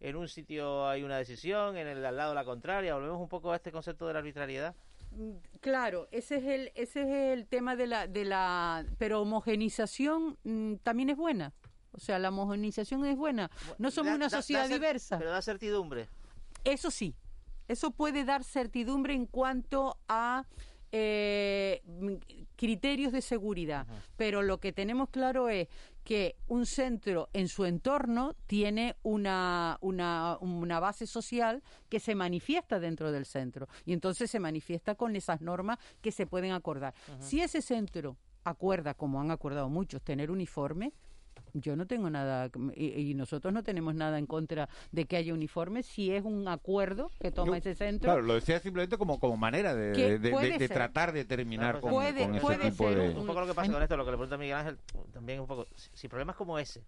en 0.00 0.16
un 0.16 0.28
sitio 0.28 0.86
hay 0.88 1.02
una 1.02 1.16
decisión, 1.16 1.76
en 1.76 1.86
el 1.86 2.04
al 2.04 2.16
lado 2.16 2.34
la 2.34 2.44
contraria. 2.44 2.94
Volvemos 2.94 3.20
un 3.20 3.28
poco 3.28 3.52
a 3.52 3.56
este 3.56 3.72
concepto 3.72 4.06
de 4.06 4.12
la 4.12 4.18
arbitrariedad. 4.20 4.74
Mm, 5.12 5.32
claro, 5.60 6.08
ese 6.10 6.36
es 6.36 6.44
el 6.44 6.72
ese 6.74 7.02
es 7.02 7.38
el 7.38 7.46
tema 7.46 7.76
de 7.76 7.86
la 7.86 8.06
de 8.06 8.24
la 8.24 8.84
pero 8.98 9.22
homogenización 9.22 10.38
mm, 10.44 10.74
también 10.82 11.10
es 11.10 11.16
buena. 11.16 11.52
O 11.92 12.00
sea, 12.00 12.18
la 12.18 12.30
homogenización 12.30 13.04
es 13.04 13.16
buena. 13.16 13.50
No 13.78 13.90
somos 13.90 14.14
una 14.14 14.28
sociedad 14.28 14.68
diversa. 14.68 15.16
Pero 15.16 15.30
da 15.30 15.40
certidumbre. 15.42 16.08
Eso 16.64 16.90
sí. 16.90 17.14
Eso 17.68 17.92
puede 17.92 18.24
dar 18.24 18.42
certidumbre 18.44 19.14
en 19.14 19.26
cuanto 19.26 19.96
a 20.08 20.44
eh, 20.96 21.82
criterios 22.54 23.12
de 23.12 23.20
seguridad, 23.20 23.84
pero 24.16 24.42
lo 24.42 24.60
que 24.60 24.72
tenemos 24.72 25.08
claro 25.08 25.48
es 25.48 25.66
que 26.04 26.36
un 26.46 26.66
centro 26.66 27.30
en 27.32 27.48
su 27.48 27.64
entorno 27.64 28.36
tiene 28.46 28.94
una, 29.02 29.76
una, 29.80 30.38
una, 30.40 30.78
base 30.78 31.08
social 31.08 31.64
que 31.88 31.98
se 31.98 32.14
manifiesta 32.14 32.78
dentro 32.78 33.10
del 33.10 33.26
centro. 33.26 33.66
Y 33.84 33.92
entonces 33.92 34.30
se 34.30 34.38
manifiesta 34.38 34.94
con 34.94 35.16
esas 35.16 35.40
normas 35.40 35.78
que 36.00 36.12
se 36.12 36.28
pueden 36.28 36.52
acordar. 36.52 36.94
Si 37.18 37.40
ese 37.40 37.60
centro 37.60 38.16
acuerda, 38.44 38.94
como 38.94 39.20
han 39.20 39.32
acordado 39.32 39.68
muchos, 39.68 40.00
tener 40.00 40.30
uniforme, 40.30 40.92
yo 41.54 41.76
no 41.76 41.86
tengo 41.86 42.10
nada, 42.10 42.50
y, 42.74 43.14
nosotros 43.14 43.54
no 43.54 43.62
tenemos 43.62 43.94
nada 43.94 44.18
en 44.18 44.26
contra 44.26 44.68
de 44.90 45.04
que 45.06 45.16
haya 45.16 45.32
uniformes 45.32 45.86
si 45.86 46.12
es 46.12 46.24
un 46.24 46.48
acuerdo 46.48 47.10
que 47.20 47.30
toma 47.30 47.56
ese 47.58 47.74
centro. 47.74 48.10
Claro, 48.10 48.22
lo 48.22 48.34
decía 48.34 48.58
simplemente 48.58 48.98
como, 48.98 49.20
como 49.20 49.36
manera 49.36 49.74
de, 49.74 50.18
de, 50.18 50.68
tratar 50.68 51.12
de 51.12 51.24
terminar 51.24 51.80
con, 51.80 52.02
ese 52.02 52.26
tipo 52.26 52.90
de... 52.90 53.10
Un 53.10 53.26
poco 53.26 53.40
lo 53.40 53.46
que 53.46 53.54
pasa 53.54 53.72
con 53.72 53.82
esto, 53.82 53.96
lo 53.96 54.04
que 54.04 54.10
le 54.10 54.16
pregunta 54.16 54.36
Miguel 54.36 54.56
Ángel, 54.56 54.78
también 55.12 55.40
un 55.40 55.46
poco, 55.46 55.68
si, 55.94 56.08
problemas 56.08 56.36
como 56.36 56.58
ese, 56.58 56.82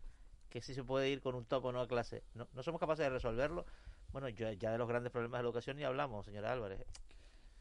que 0.51 0.61
si 0.61 0.75
se 0.75 0.83
puede 0.83 1.09
ir 1.11 1.21
con 1.21 1.37
un 1.37 1.45
topo 1.45 1.71
no 1.71 1.81
a 1.81 1.87
clase, 1.87 2.25
no, 2.35 2.49
no 2.53 2.63
somos 2.63 2.81
capaces 2.81 3.05
de 3.05 3.11
resolverlo, 3.11 3.65
bueno, 4.13 4.29
ya 4.29 4.71
de 4.71 4.79
los 4.79 4.89
grandes 4.89 5.13
problemas 5.13 5.39
de 5.39 5.43
la 5.45 5.49
educación 5.49 5.77
ni 5.77 5.85
hablamos, 5.85 6.27
señora 6.27 6.53
Álvarez. 6.53 6.81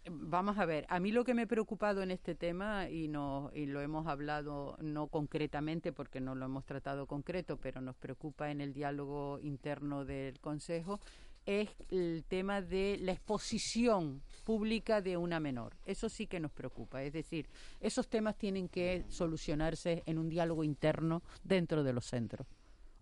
Vamos 0.08 0.60
a 0.60 0.66
ver, 0.66 0.86
a 0.90 1.00
mí 1.00 1.12
lo 1.12 1.24
que 1.24 1.34
me 1.34 1.44
ha 1.44 1.48
preocupado 1.48 2.04
en 2.04 2.12
este 2.12 2.36
tema, 2.36 2.90
y, 2.90 3.08
no, 3.08 3.50
y 3.56 3.66
lo 3.66 3.82
hemos 3.82 4.06
hablado 4.06 4.78
no 4.80 5.08
concretamente 5.08 5.92
porque 5.92 6.22
no 6.22 6.36
lo 6.36 6.46
hemos 6.46 6.64
tratado 6.64 7.08
concreto, 7.08 7.58
pero 7.58 7.82
nos 7.82 7.96
preocupa 7.96 8.52
en 8.52 8.62
el 8.62 8.72
diálogo 8.72 9.40
interno 9.42 10.06
del 10.06 10.40
Consejo, 10.40 11.00
es 11.48 11.70
el 11.90 12.24
tema 12.28 12.62
de 12.62 12.98
la 13.02 13.14
exposición 13.14 14.22
pública 14.44 15.02
de 15.02 15.18
una 15.18 15.40
menor. 15.40 15.76
Eso 15.86 16.08
sí 16.08 16.28
que 16.28 16.40
nos 16.40 16.52
preocupa. 16.52 17.02
Es 17.04 17.14
decir, 17.14 17.48
esos 17.80 18.08
temas 18.08 18.38
tienen 18.38 18.70
que 18.70 19.06
solucionarse 19.10 20.04
en 20.06 20.20
un 20.20 20.30
diálogo 20.30 20.64
interno 20.64 21.24
dentro 21.44 21.84
de 21.84 21.94
los 21.94 22.06
centros 22.06 22.48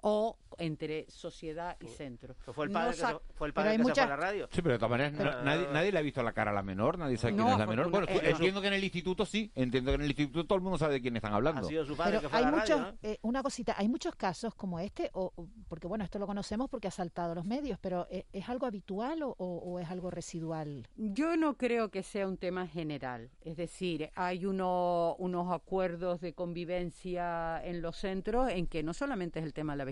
o 0.06 0.38
entre 0.60 1.10
sociedad 1.10 1.76
y 1.82 1.88
centro. 1.88 2.36
Fue 2.54 2.66
el 2.66 2.72
No 2.72 2.80
padre, 2.80 2.92
que, 2.92 2.98
se- 2.98 3.20
fue 3.34 3.48
el 3.48 3.54
padre 3.54 3.78
se 3.78 3.82
fue 3.84 3.92
a 4.04 4.06
la 4.08 4.16
radio. 4.16 4.48
Sí, 4.52 4.62
pero 4.62 4.74
de 4.74 4.78
todas 4.78 4.92
maneras 4.92 5.14
no- 5.14 5.18
Pero- 5.18 5.44
nadie, 5.44 5.68
nadie 5.74 5.92
le 5.92 5.98
ha 5.98 6.02
visto 6.04 6.22
la 6.22 6.32
cara 6.34 6.52
a 6.52 6.54
la 6.54 6.62
menor, 6.62 7.00
nadie 7.00 7.18
sabe 7.18 7.34
quién 7.36 7.48
es 7.48 7.58
la 7.58 7.66
menor. 7.66 7.90
Bueno, 7.90 8.06
eh, 8.08 8.22
entiendo 8.24 8.62
que 8.62 8.68
en 8.68 8.74
el 8.74 8.84
instituto 8.84 9.26
sí, 9.26 9.52
entiendo 9.56 9.90
que 9.92 9.96
en 9.96 10.02
el 10.02 10.08
instituto 10.10 10.46
todo 10.46 10.58
el 10.58 10.62
mundo 10.62 10.78
sabe 10.78 10.94
de 10.94 11.02
quién 11.02 11.16
están 11.16 11.34
hablando. 11.34 11.62
Ha 11.62 11.64
sido 11.64 11.86
su 11.86 11.96
padre 11.98 12.12
Pero 12.18 12.22
que 12.22 12.30
fue 12.30 12.38
hay 12.38 12.44
a 12.46 12.52
la 12.52 12.58
muchos, 12.58 12.80
radio, 12.82 12.98
eh, 13.02 13.18
una 13.24 13.42
cosita, 13.42 13.74
hay 13.78 13.88
muchos 13.90 14.16
casos 14.16 14.54
como 14.54 14.80
este, 14.80 15.10
o, 15.14 15.32
o- 15.36 15.48
porque 15.68 15.88
bueno, 15.88 16.04
esto 16.04 16.20
lo 16.20 16.28
conocemos 16.28 16.70
porque 16.70 16.88
ha 16.88 16.92
saltado 16.92 17.34
los 17.34 17.46
medios, 17.46 17.80
pero 17.82 18.06
¿e- 18.12 18.28
¿es, 18.32 18.48
algo 18.48 18.68
habitual 18.68 19.24
o, 19.24 19.30
o- 19.38 19.58
o 19.58 19.80
es 19.80 19.90
algo 19.90 20.12
residual? 20.12 20.88
Yo 20.98 21.36
no 21.36 21.58
creo 21.58 21.90
que 21.90 22.04
sea 22.04 22.28
un 22.28 22.38
tema 22.38 22.68
general. 22.68 23.32
Es 23.42 23.58
decir, 23.58 24.12
hay 24.16 24.46
uno- 24.46 25.16
unos 25.18 25.52
acuerdos 25.52 26.22
de 26.22 26.34
convivencia 26.34 27.62
en 27.64 27.82
los 27.82 27.98
centros 27.98 28.50
en 28.52 28.68
que 28.68 28.84
no 28.84 28.94
solamente 28.94 29.40
es 29.40 29.46
el 29.46 29.54
tema 29.54 29.74
de 29.74 29.78
la 29.78 29.86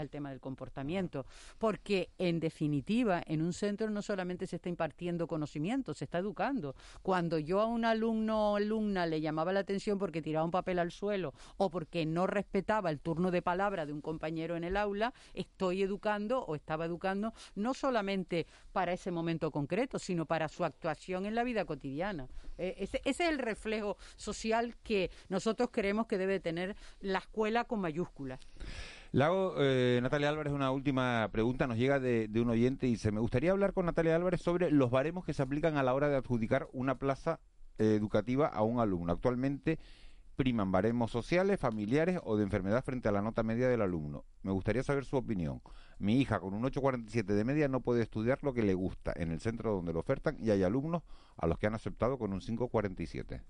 el 0.00 0.10
tema 0.10 0.30
del 0.30 0.40
comportamiento. 0.40 1.26
Porque, 1.58 2.10
en 2.18 2.40
definitiva, 2.40 3.22
en 3.26 3.42
un 3.42 3.52
centro 3.52 3.90
no 3.90 4.02
solamente 4.02 4.46
se 4.46 4.56
está 4.56 4.68
impartiendo 4.68 5.26
conocimiento, 5.26 5.94
se 5.94 6.04
está 6.04 6.18
educando. 6.18 6.74
Cuando 7.02 7.38
yo 7.38 7.60
a 7.60 7.66
un 7.66 7.84
alumno 7.84 8.52
o 8.52 8.56
alumna 8.56 9.06
le 9.06 9.20
llamaba 9.20 9.52
la 9.52 9.60
atención 9.60 9.98
porque 9.98 10.22
tiraba 10.22 10.44
un 10.44 10.50
papel 10.50 10.78
al 10.78 10.90
suelo 10.90 11.34
o 11.56 11.70
porque 11.70 12.06
no 12.06 12.26
respetaba 12.26 12.90
el 12.90 13.00
turno 13.00 13.30
de 13.30 13.42
palabra 13.42 13.86
de 13.86 13.92
un 13.92 14.00
compañero 14.00 14.56
en 14.56 14.64
el 14.64 14.76
aula, 14.76 15.12
estoy 15.32 15.82
educando 15.82 16.40
o 16.40 16.54
estaba 16.54 16.84
educando 16.84 17.32
no 17.54 17.74
solamente 17.74 18.46
para 18.72 18.92
ese 18.92 19.10
momento 19.10 19.50
concreto, 19.50 19.98
sino 19.98 20.26
para 20.26 20.48
su 20.48 20.64
actuación 20.64 21.26
en 21.26 21.34
la 21.34 21.44
vida 21.44 21.64
cotidiana. 21.64 22.28
Eh, 22.58 22.74
ese, 22.78 23.00
ese 23.04 23.24
es 23.24 23.30
el 23.30 23.38
reflejo 23.38 23.96
social 24.16 24.76
que 24.82 25.10
nosotros 25.28 25.70
creemos 25.72 26.06
que 26.06 26.18
debe 26.18 26.40
tener 26.40 26.76
la 27.00 27.18
escuela 27.18 27.64
con 27.64 27.80
mayúsculas. 27.80 28.40
Le 29.14 29.24
eh, 29.58 30.00
Natalia 30.02 30.28
Álvarez, 30.28 30.52
una 30.52 30.72
última 30.72 31.28
pregunta. 31.30 31.68
Nos 31.68 31.76
llega 31.76 32.00
de, 32.00 32.26
de 32.26 32.40
un 32.40 32.50
oyente 32.50 32.88
y 32.88 32.90
dice, 32.90 33.12
me 33.12 33.20
gustaría 33.20 33.52
hablar 33.52 33.72
con 33.72 33.86
Natalia 33.86 34.16
Álvarez 34.16 34.40
sobre 34.40 34.72
los 34.72 34.90
baremos 34.90 35.24
que 35.24 35.32
se 35.32 35.40
aplican 35.40 35.76
a 35.76 35.84
la 35.84 35.94
hora 35.94 36.08
de 36.08 36.16
adjudicar 36.16 36.66
una 36.72 36.98
plaza 36.98 37.38
eh, 37.78 37.94
educativa 37.94 38.48
a 38.48 38.64
un 38.64 38.80
alumno. 38.80 39.12
Actualmente 39.12 39.78
priman 40.34 40.72
baremos 40.72 41.12
sociales, 41.12 41.60
familiares 41.60 42.18
o 42.24 42.36
de 42.36 42.42
enfermedad 42.42 42.82
frente 42.82 43.08
a 43.08 43.12
la 43.12 43.22
nota 43.22 43.44
media 43.44 43.68
del 43.68 43.82
alumno. 43.82 44.24
Me 44.42 44.50
gustaría 44.50 44.82
saber 44.82 45.04
su 45.04 45.16
opinión. 45.16 45.62
Mi 46.00 46.20
hija 46.20 46.40
con 46.40 46.52
un 46.52 46.64
847 46.64 47.34
de 47.34 47.44
media 47.44 47.68
no 47.68 47.82
puede 47.82 48.02
estudiar 48.02 48.40
lo 48.42 48.52
que 48.52 48.64
le 48.64 48.74
gusta 48.74 49.12
en 49.14 49.30
el 49.30 49.38
centro 49.38 49.74
donde 49.74 49.92
lo 49.92 50.00
ofertan 50.00 50.36
y 50.40 50.50
hay 50.50 50.64
alumnos 50.64 51.04
a 51.36 51.46
los 51.46 51.60
que 51.60 51.68
han 51.68 51.74
aceptado 51.74 52.18
con 52.18 52.32
un 52.32 52.40
547. 52.40 53.44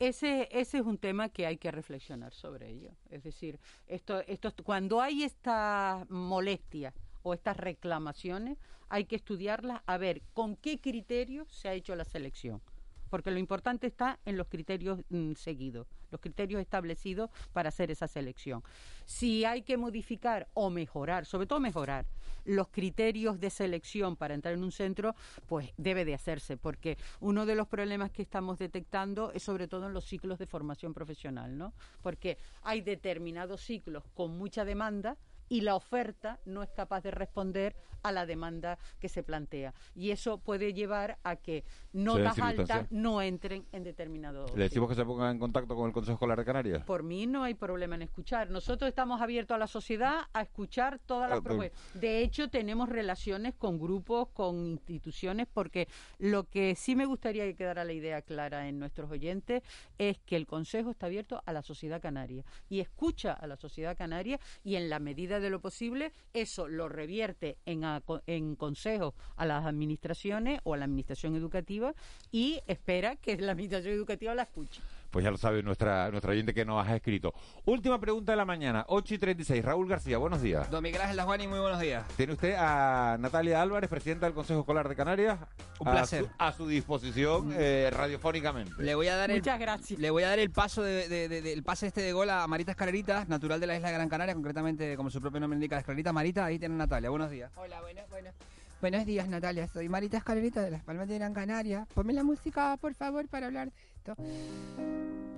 Ese, 0.00 0.48
ese 0.50 0.78
es 0.78 0.86
un 0.86 0.96
tema 0.96 1.28
que 1.28 1.46
hay 1.46 1.58
que 1.58 1.70
reflexionar 1.70 2.32
sobre 2.32 2.70
ello. 2.70 2.90
Es 3.10 3.22
decir, 3.22 3.60
esto, 3.86 4.20
esto, 4.26 4.50
cuando 4.64 5.02
hay 5.02 5.24
estas 5.24 6.08
molestias 6.08 6.94
o 7.22 7.34
estas 7.34 7.58
reclamaciones, 7.58 8.56
hay 8.88 9.04
que 9.04 9.16
estudiarlas 9.16 9.82
a 9.84 9.98
ver 9.98 10.22
con 10.32 10.56
qué 10.56 10.80
criterios 10.80 11.52
se 11.52 11.68
ha 11.68 11.74
hecho 11.74 11.94
la 11.96 12.06
selección. 12.06 12.62
Porque 13.10 13.30
lo 13.30 13.38
importante 13.38 13.86
está 13.86 14.18
en 14.24 14.38
los 14.38 14.46
criterios 14.46 15.00
mm, 15.10 15.32
seguidos, 15.34 15.86
los 16.10 16.20
criterios 16.20 16.60
establecidos 16.60 17.30
para 17.52 17.68
hacer 17.68 17.90
esa 17.90 18.08
selección. 18.08 18.62
Si 19.04 19.44
hay 19.44 19.62
que 19.62 19.76
modificar 19.76 20.48
o 20.54 20.70
mejorar, 20.70 21.26
sobre 21.26 21.46
todo 21.46 21.60
mejorar, 21.60 22.06
los 22.44 22.68
criterios 22.68 23.38
de 23.38 23.50
selección 23.50 24.16
para 24.16 24.34
entrar 24.34 24.54
en 24.54 24.64
un 24.64 24.72
centro, 24.72 25.14
pues 25.46 25.72
debe 25.76 26.04
de 26.04 26.14
hacerse, 26.14 26.56
porque 26.56 26.96
uno 27.20 27.44
de 27.44 27.54
los 27.54 27.68
problemas 27.68 28.10
que 28.10 28.22
estamos 28.22 28.58
detectando 28.58 29.32
es 29.32 29.42
sobre 29.42 29.68
todo 29.68 29.86
en 29.86 29.92
los 29.92 30.04
ciclos 30.04 30.38
de 30.38 30.46
formación 30.46 30.94
profesional, 30.94 31.58
¿no? 31.58 31.74
Porque 32.02 32.38
hay 32.62 32.80
determinados 32.80 33.60
ciclos 33.60 34.04
con 34.14 34.38
mucha 34.38 34.64
demanda 34.64 35.16
y 35.50 35.60
la 35.60 35.74
oferta 35.74 36.40
no 36.46 36.62
es 36.62 36.70
capaz 36.70 37.02
de 37.02 37.10
responder 37.10 37.76
a 38.02 38.12
la 38.12 38.24
demanda 38.24 38.78
que 38.98 39.10
se 39.10 39.22
plantea. 39.22 39.74
Y 39.94 40.10
eso 40.10 40.38
puede 40.38 40.72
llevar 40.72 41.18
a 41.22 41.36
que 41.36 41.64
notas 41.92 42.38
altas 42.38 42.86
no 42.90 43.20
entren 43.20 43.66
en 43.72 43.84
determinados 43.84 44.56
¿Le 44.56 44.62
decimos 44.62 44.88
que 44.88 44.94
se 44.94 45.04
ponga 45.04 45.30
en 45.30 45.38
contacto 45.38 45.74
con 45.76 45.86
el 45.88 45.92
Consejo 45.92 46.14
Escolar 46.14 46.38
de 46.38 46.44
Canarias? 46.46 46.82
por 46.84 47.02
mí 47.02 47.26
no 47.26 47.42
hay 47.42 47.52
problema 47.54 47.96
en 47.96 48.02
escuchar. 48.02 48.48
Nosotros 48.48 48.88
estamos 48.88 49.20
abiertos 49.20 49.54
a 49.54 49.58
la 49.58 49.66
sociedad 49.66 50.20
a 50.32 50.40
escuchar 50.42 50.98
todas 51.04 51.28
las 51.28 51.40
Ah, 51.40 51.42
propuestas. 51.42 52.00
De 52.00 52.22
hecho, 52.22 52.48
tenemos 52.48 52.88
relaciones 52.88 53.54
con 53.54 53.78
grupos, 53.78 54.28
con 54.28 54.56
instituciones, 54.66 55.46
porque 55.52 55.88
lo 56.18 56.44
que 56.44 56.76
sí 56.76 56.94
me 56.96 57.04
gustaría 57.06 57.44
que 57.44 57.56
quedara 57.56 57.84
la 57.84 57.92
idea 57.92 58.22
clara 58.22 58.68
en 58.68 58.78
nuestros 58.78 59.10
oyentes 59.10 59.62
es 59.98 60.18
que 60.20 60.36
el 60.36 60.46
Consejo 60.46 60.90
está 60.92 61.06
abierto 61.06 61.42
a 61.44 61.52
la 61.52 61.62
sociedad 61.62 62.00
canaria 62.00 62.44
y 62.68 62.80
escucha 62.80 63.32
a 63.32 63.46
la 63.46 63.56
sociedad 63.56 63.96
canaria 63.96 64.38
y 64.62 64.76
en 64.76 64.88
la 64.88 65.00
medida 65.00 65.39
de 65.40 65.50
lo 65.50 65.60
posible 65.60 66.12
eso 66.32 66.68
lo 66.68 66.88
revierte 66.88 67.56
en, 67.66 67.84
aco- 67.84 68.22
en 68.26 68.56
consejos 68.56 69.14
a 69.36 69.44
las 69.46 69.64
administraciones 69.66 70.60
o 70.64 70.74
a 70.74 70.76
la 70.76 70.84
administración 70.84 71.36
educativa 71.36 71.94
y 72.30 72.60
espera 72.66 73.16
que 73.16 73.36
la 73.36 73.52
administración 73.52 73.94
educativa 73.94 74.34
la 74.34 74.42
escuche. 74.42 74.80
Pues 75.10 75.24
ya 75.24 75.30
lo 75.32 75.38
sabe 75.38 75.60
nuestra, 75.64 76.08
nuestra 76.12 76.30
oyente 76.30 76.54
que 76.54 76.64
nos 76.64 76.86
ha 76.86 76.94
escrito. 76.94 77.34
Última 77.64 77.98
pregunta 77.98 78.30
de 78.30 78.36
la 78.36 78.44
mañana, 78.44 78.84
8 78.86 79.14
y 79.14 79.18
36. 79.18 79.64
Raúl 79.64 79.88
García, 79.88 80.18
buenos 80.18 80.40
días. 80.40 80.70
Don 80.70 80.82
Miguel 80.84 81.00
Ángel 81.02 81.20
Juan 81.22 81.40
y 81.40 81.48
muy 81.48 81.58
buenos 81.58 81.80
días. 81.80 82.06
Tiene 82.16 82.32
usted 82.34 82.54
a 82.56 83.16
Natalia 83.18 83.60
Álvarez, 83.60 83.90
presidenta 83.90 84.26
del 84.26 84.34
Consejo 84.36 84.60
Escolar 84.60 84.88
de 84.88 84.94
Canarias. 84.94 85.38
Un 85.80 85.88
a 85.88 85.92
placer. 85.92 86.24
su- 86.26 86.30
A 86.38 86.52
su, 86.52 86.68
disposición 86.68 87.52
eh, 87.56 87.90
radiofónicamente. 87.92 88.72
Le 88.80 88.94
voy 88.94 89.08
a 89.08 89.16
dar 89.16 89.32
el, 89.32 89.38
Muchas 89.38 89.58
gracias. 89.58 89.98
le 89.98 90.10
voy 90.10 90.22
a 90.22 90.28
dar 90.28 90.38
el 90.38 90.50
paso 90.50 90.82
de, 90.82 91.08
de- 91.08 91.28
de- 91.28 91.42
del 91.42 91.64
pase 91.64 91.88
este 91.88 92.02
de 92.02 92.12
gol 92.12 92.30
a 92.30 92.46
Marita 92.46 92.70
Escalerita, 92.70 93.24
natural 93.26 93.58
de 93.58 93.66
la 93.66 93.74
isla 93.76 93.88
de 93.88 93.94
Gran 93.94 94.08
Canaria, 94.08 94.34
concretamente 94.34 94.96
como 94.96 95.10
su 95.10 95.20
propio 95.20 95.40
nombre 95.40 95.56
indica, 95.56 95.76
Escalerita 95.76 96.12
Marita, 96.12 96.44
ahí 96.44 96.60
tiene 96.60 96.76
Natalia. 96.76 97.10
Buenos 97.10 97.30
días. 97.32 97.50
Hola, 97.56 97.80
buenos, 97.80 98.08
buenos, 98.10 98.32
buenos 98.80 99.04
días 99.06 99.28
Natalia, 99.28 99.66
soy 99.66 99.88
Marita 99.88 100.18
Escalerita 100.18 100.62
de 100.62 100.70
Las 100.70 100.84
Palmas 100.84 101.08
de 101.08 101.18
Gran 101.18 101.34
Canaria. 101.34 101.88
Ponme 101.94 102.12
la 102.12 102.22
música, 102.22 102.76
por 102.80 102.94
favor, 102.94 103.26
para 103.28 103.46
hablar 103.46 103.70
esto. 104.00 104.16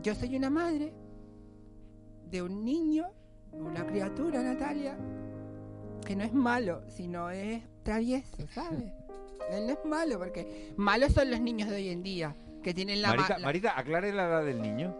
Yo 0.02 0.14
soy 0.14 0.36
una 0.36 0.50
madre 0.50 0.92
de 2.30 2.42
un 2.42 2.64
niño, 2.64 3.06
una 3.52 3.84
criatura, 3.86 4.42
Natalia, 4.42 4.96
que 6.06 6.16
no 6.16 6.24
es 6.24 6.32
malo, 6.32 6.82
sino 6.88 7.30
es 7.30 7.62
travieso, 7.82 8.46
¿sabes? 8.54 8.92
Él 9.50 9.66
no 9.66 9.72
es 9.72 9.84
malo, 9.84 10.18
porque 10.18 10.72
malos 10.76 11.12
son 11.12 11.30
los 11.30 11.40
niños 11.40 11.68
de 11.68 11.76
hoy 11.76 11.88
en 11.88 12.02
día, 12.02 12.34
que 12.62 12.72
tienen 12.72 13.02
la... 13.02 13.08
ma- 13.08 13.16
Marita, 13.16 13.38
la- 13.38 13.44
Marita, 13.46 13.78
aclare 13.78 14.12
la 14.12 14.26
edad 14.28 14.44
del 14.44 14.62
niño. 14.62 14.96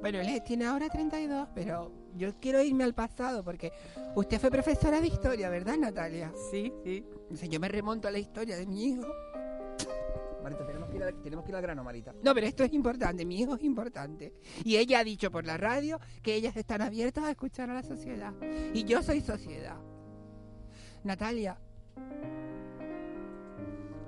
Bueno, 0.00 0.20
él 0.20 0.42
tiene 0.44 0.66
ahora 0.66 0.88
32, 0.88 1.48
pero 1.54 1.90
yo 2.16 2.32
quiero 2.40 2.62
irme 2.62 2.84
al 2.84 2.94
pasado, 2.94 3.42
porque 3.42 3.72
usted 4.14 4.38
fue 4.38 4.50
profesora 4.50 5.00
de 5.00 5.08
historia, 5.08 5.48
¿verdad, 5.48 5.76
Natalia? 5.76 6.32
Sí, 6.50 6.72
sí. 6.84 7.04
Dice, 7.30 7.48
yo 7.48 7.58
me 7.58 7.66
remonto 7.68 8.06
a 8.06 8.10
la 8.12 8.18
historia 8.18 8.56
de 8.56 8.66
mi 8.66 8.84
hijo. 8.84 9.06
Marita, 10.46 10.64
tenemos 10.64 10.88
que, 10.88 10.96
ir 10.96 11.02
al, 11.02 11.22
tenemos 11.22 11.44
que 11.44 11.50
ir 11.50 11.60
grano, 11.60 11.82
Marita. 11.82 12.14
No, 12.22 12.32
pero 12.32 12.46
esto 12.46 12.62
es 12.62 12.72
importante, 12.72 13.24
mi 13.24 13.40
hijo 13.40 13.56
es 13.56 13.64
importante. 13.64 14.32
Y 14.62 14.76
ella 14.76 15.00
ha 15.00 15.04
dicho 15.04 15.28
por 15.28 15.44
la 15.44 15.56
radio 15.56 15.98
que 16.22 16.36
ellas 16.36 16.56
están 16.56 16.82
abiertas 16.82 17.24
a 17.24 17.32
escuchar 17.32 17.68
a 17.68 17.74
la 17.74 17.82
sociedad. 17.82 18.32
Y 18.72 18.84
yo 18.84 19.02
soy 19.02 19.22
sociedad. 19.22 19.76
Natalia, 21.02 21.58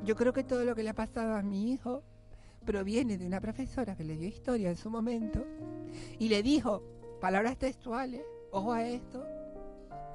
yo 0.04 0.14
creo 0.14 0.32
que 0.32 0.44
todo 0.44 0.64
lo 0.64 0.76
que 0.76 0.84
le 0.84 0.90
ha 0.90 0.94
pasado 0.94 1.34
a 1.34 1.42
mi 1.42 1.72
hijo 1.72 2.04
proviene 2.64 3.18
de 3.18 3.26
una 3.26 3.40
profesora 3.40 3.96
que 3.96 4.04
le 4.04 4.16
dio 4.16 4.28
historia 4.28 4.70
en 4.70 4.76
su 4.76 4.90
momento 4.90 5.44
y 6.20 6.28
le 6.28 6.44
dijo 6.44 6.84
palabras 7.20 7.58
textuales, 7.58 8.22
ojo 8.52 8.72
a 8.72 8.86
esto, 8.86 9.26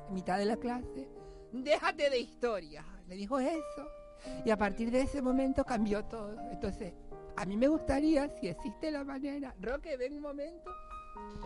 mitad 0.10 0.38
de 0.38 0.46
la 0.46 0.56
clase, 0.56 1.10
déjate 1.52 2.10
de 2.10 2.20
historia. 2.20 2.86
Le 3.10 3.16
dijo 3.16 3.40
eso. 3.40 4.03
Y 4.46 4.50
a 4.50 4.58
partir 4.58 4.92
de 4.92 5.02
ese 5.02 5.22
momento 5.22 5.64
cambió 5.64 6.04
todo. 6.06 6.36
Entonces, 6.52 6.94
a 7.36 7.46
mí 7.46 7.58
me 7.58 7.68
gustaría, 7.68 8.30
si 8.40 8.48
existe 8.48 8.92
la 8.92 9.04
manera, 9.04 9.54
Roque, 9.60 9.98
ven 9.98 10.14
un 10.14 10.22
momento. 10.22 10.72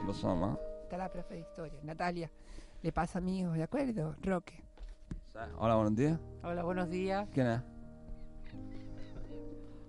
Lo 0.05 0.13
somos. 0.13 0.57
Está 0.83 0.97
la 0.97 1.09
profe 1.09 1.35
de 1.35 1.39
historia, 1.41 1.79
Natalia. 1.83 2.31
Le 2.81 2.91
pasa 2.91 3.19
a 3.19 3.21
mi 3.21 3.39
hijo, 3.39 3.51
¿de 3.51 3.63
acuerdo? 3.63 4.15
Roque. 4.21 4.63
Hola, 5.57 5.75
buenos 5.75 5.95
días. 5.95 6.19
Hola, 6.43 6.63
buenos 6.63 6.89
días. 6.89 7.27
¿Quién 7.33 7.47
es? 7.47 7.61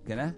¿Quién 0.05 0.19
es? 0.19 0.33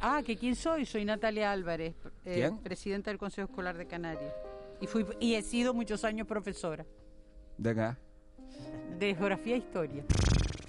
Ah, 0.00 0.20
¿que 0.24 0.36
quién 0.36 0.54
soy? 0.54 0.84
Soy 0.84 1.04
Natalia 1.04 1.50
Álvarez, 1.50 1.94
eh, 2.24 2.34
¿Quién? 2.34 2.58
presidenta 2.58 3.10
del 3.10 3.18
Consejo 3.18 3.48
Escolar 3.48 3.76
de 3.76 3.86
Canarias. 3.86 4.32
Y, 4.80 4.86
fui, 4.86 5.06
y 5.20 5.34
he 5.34 5.42
sido 5.42 5.72
muchos 5.72 6.04
años 6.04 6.26
profesora 6.26 6.84
¿De 7.56 7.74
qué? 7.74 7.96
de 8.98 9.14
geografía 9.14 9.54
e 9.54 9.58
historia. 9.58 10.04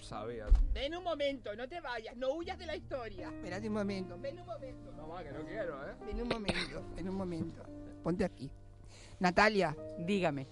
Sabía. 0.08 0.46
Ven 0.74 0.96
un 0.96 1.04
momento, 1.04 1.54
no 1.54 1.67
te 1.67 1.82
vayas, 1.82 2.15
no 2.15 2.30
huyas 2.36 2.58
de 2.58 2.65
la 2.65 2.78
historia. 2.78 3.28
Espérate 3.28 3.67
un 3.67 3.74
momento, 3.74 4.17
ven 4.17 4.39
un 4.39 4.46
momento. 4.46 4.91
No 4.93 5.10
va, 5.10 5.22
que 5.22 5.32
no 5.34 5.46
quiero, 5.46 5.86
¿eh? 5.86 5.96
Ven 6.06 6.22
un 6.22 6.30
momento, 6.30 6.84
ven 6.96 7.10
un 7.10 7.15
momento. 7.15 7.63
Ponte 8.04 8.24
aquí. 8.24 8.50
Natalia, 9.20 9.76
Dígame. 10.00 10.48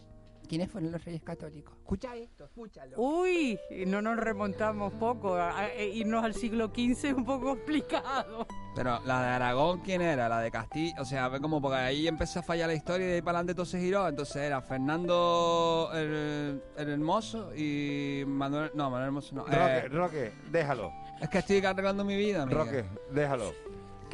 ¿Quiénes 0.48 0.70
fueron 0.72 0.92
los 0.92 1.04
reyes 1.04 1.22
católicos? 1.24 1.74
Escucha 1.78 2.16
esto, 2.16 2.46
escúchalo. 2.46 2.98
Uy, 3.00 3.58
no 3.88 4.02
nos 4.02 4.18
remontamos 4.18 4.94
poco. 4.94 5.36
a- 5.36 5.58
a- 5.60 5.76
irnos 5.84 6.24
al 6.24 6.34
siglo 6.34 6.68
XV 6.74 7.10
es 7.10 7.14
un 7.14 7.26
poco 7.26 7.46
complicado. 7.56 8.46
Pero 8.76 9.00
la 9.06 9.22
de 9.22 9.28
Aragón, 9.30 9.80
¿quién 9.82 10.02
era? 10.02 10.28
La 10.30 10.40
de 10.42 10.52
Castilla. 10.52 11.02
O 11.02 11.06
sea, 11.06 11.28
ve 11.30 11.40
como 11.40 11.62
porque 11.62 11.78
ahí 11.78 12.08
empezó 12.08 12.40
a 12.40 12.44
fallar 12.44 12.68
la 12.68 12.74
historia 12.76 13.06
y 13.06 13.10
de 13.10 13.16
ahí 13.16 13.22
para 13.22 13.38
adelante 13.40 13.56
todo 13.56 13.66
se 13.66 13.80
giró. 13.80 14.08
Entonces 14.08 14.36
era 14.38 14.62
Fernando 14.62 15.90
el, 15.94 16.62
el 16.78 16.90
Hermoso 16.90 17.56
y 17.56 18.24
Manuel. 18.28 18.72
No, 18.74 18.90
Manuel 18.90 19.08
Hermoso 19.08 19.36
no. 19.36 19.44
Roque, 19.46 19.56
Eh, 19.78 19.88
Roque, 19.90 20.34
déjalo. 20.52 20.92
es 21.22 21.30
que 21.30 21.38
estoy 21.40 21.58
arreglando 21.66 22.04
mi 22.04 22.16
vida, 22.18 22.46
Miguel. 22.46 22.58
Roque, 22.66 22.86
déjalo. 23.12 23.54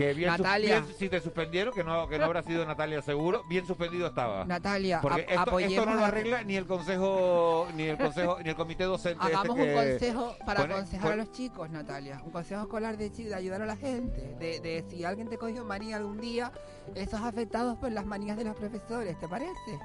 Que 0.01 0.13
bien, 0.13 0.29
Natalia. 0.29 0.79
bien- 0.81 0.95
si 0.97 1.09
te 1.09 1.19
suspendieron, 1.21 1.73
que 1.73 1.83
no, 1.83 2.07
que 2.07 2.17
no 2.17 2.25
habrá 2.25 2.41
sido 2.43 2.65
Natalia 2.65 3.01
seguro, 3.01 3.43
bien 3.47 3.65
suspendido 3.67 4.07
estaba. 4.07 4.45
Natalia, 4.45 4.99
Porque 5.01 5.25
esto, 5.29 5.85
no 5.85 5.93
lo 5.95 6.05
arregla 6.05 6.43
ni 6.43 6.55
el 6.55 6.65
consejo, 6.65 7.67
ni 7.75 7.83
el 7.83 7.97
consejo, 7.97 8.37
ni 8.43 8.49
el 8.49 8.55
comité 8.55 8.83
docente. 8.85 9.23
este 9.23 9.35
Hagamos 9.35 9.55
que 9.57 9.63
un 9.63 9.73
consejo 9.75 10.35
para 10.45 10.61
pone- 10.61 10.73
aconsejar 10.73 11.01
pone- 11.01 11.13
a 11.13 11.17
los 11.25 11.31
chicos, 11.31 11.69
Natalia. 11.69 12.21
Un 12.25 12.31
consejo 12.31 12.61
escolar 12.61 12.97
de 12.97 13.11
ayudar 13.35 13.61
a 13.61 13.65
la 13.65 13.75
gente. 13.75 14.35
De, 14.39 14.59
de 14.59 14.83
si 14.89 15.03
alguien 15.05 15.29
te 15.29 15.37
cogió 15.37 15.63
manía 15.65 15.97
algún 15.97 16.19
día, 16.19 16.51
esos 16.95 17.21
afectados 17.21 17.77
por 17.77 17.91
las 17.91 18.05
manías 18.05 18.37
de 18.37 18.43
los 18.45 18.55
profesores, 18.55 19.19
¿te 19.19 19.27
parece? 19.27 19.79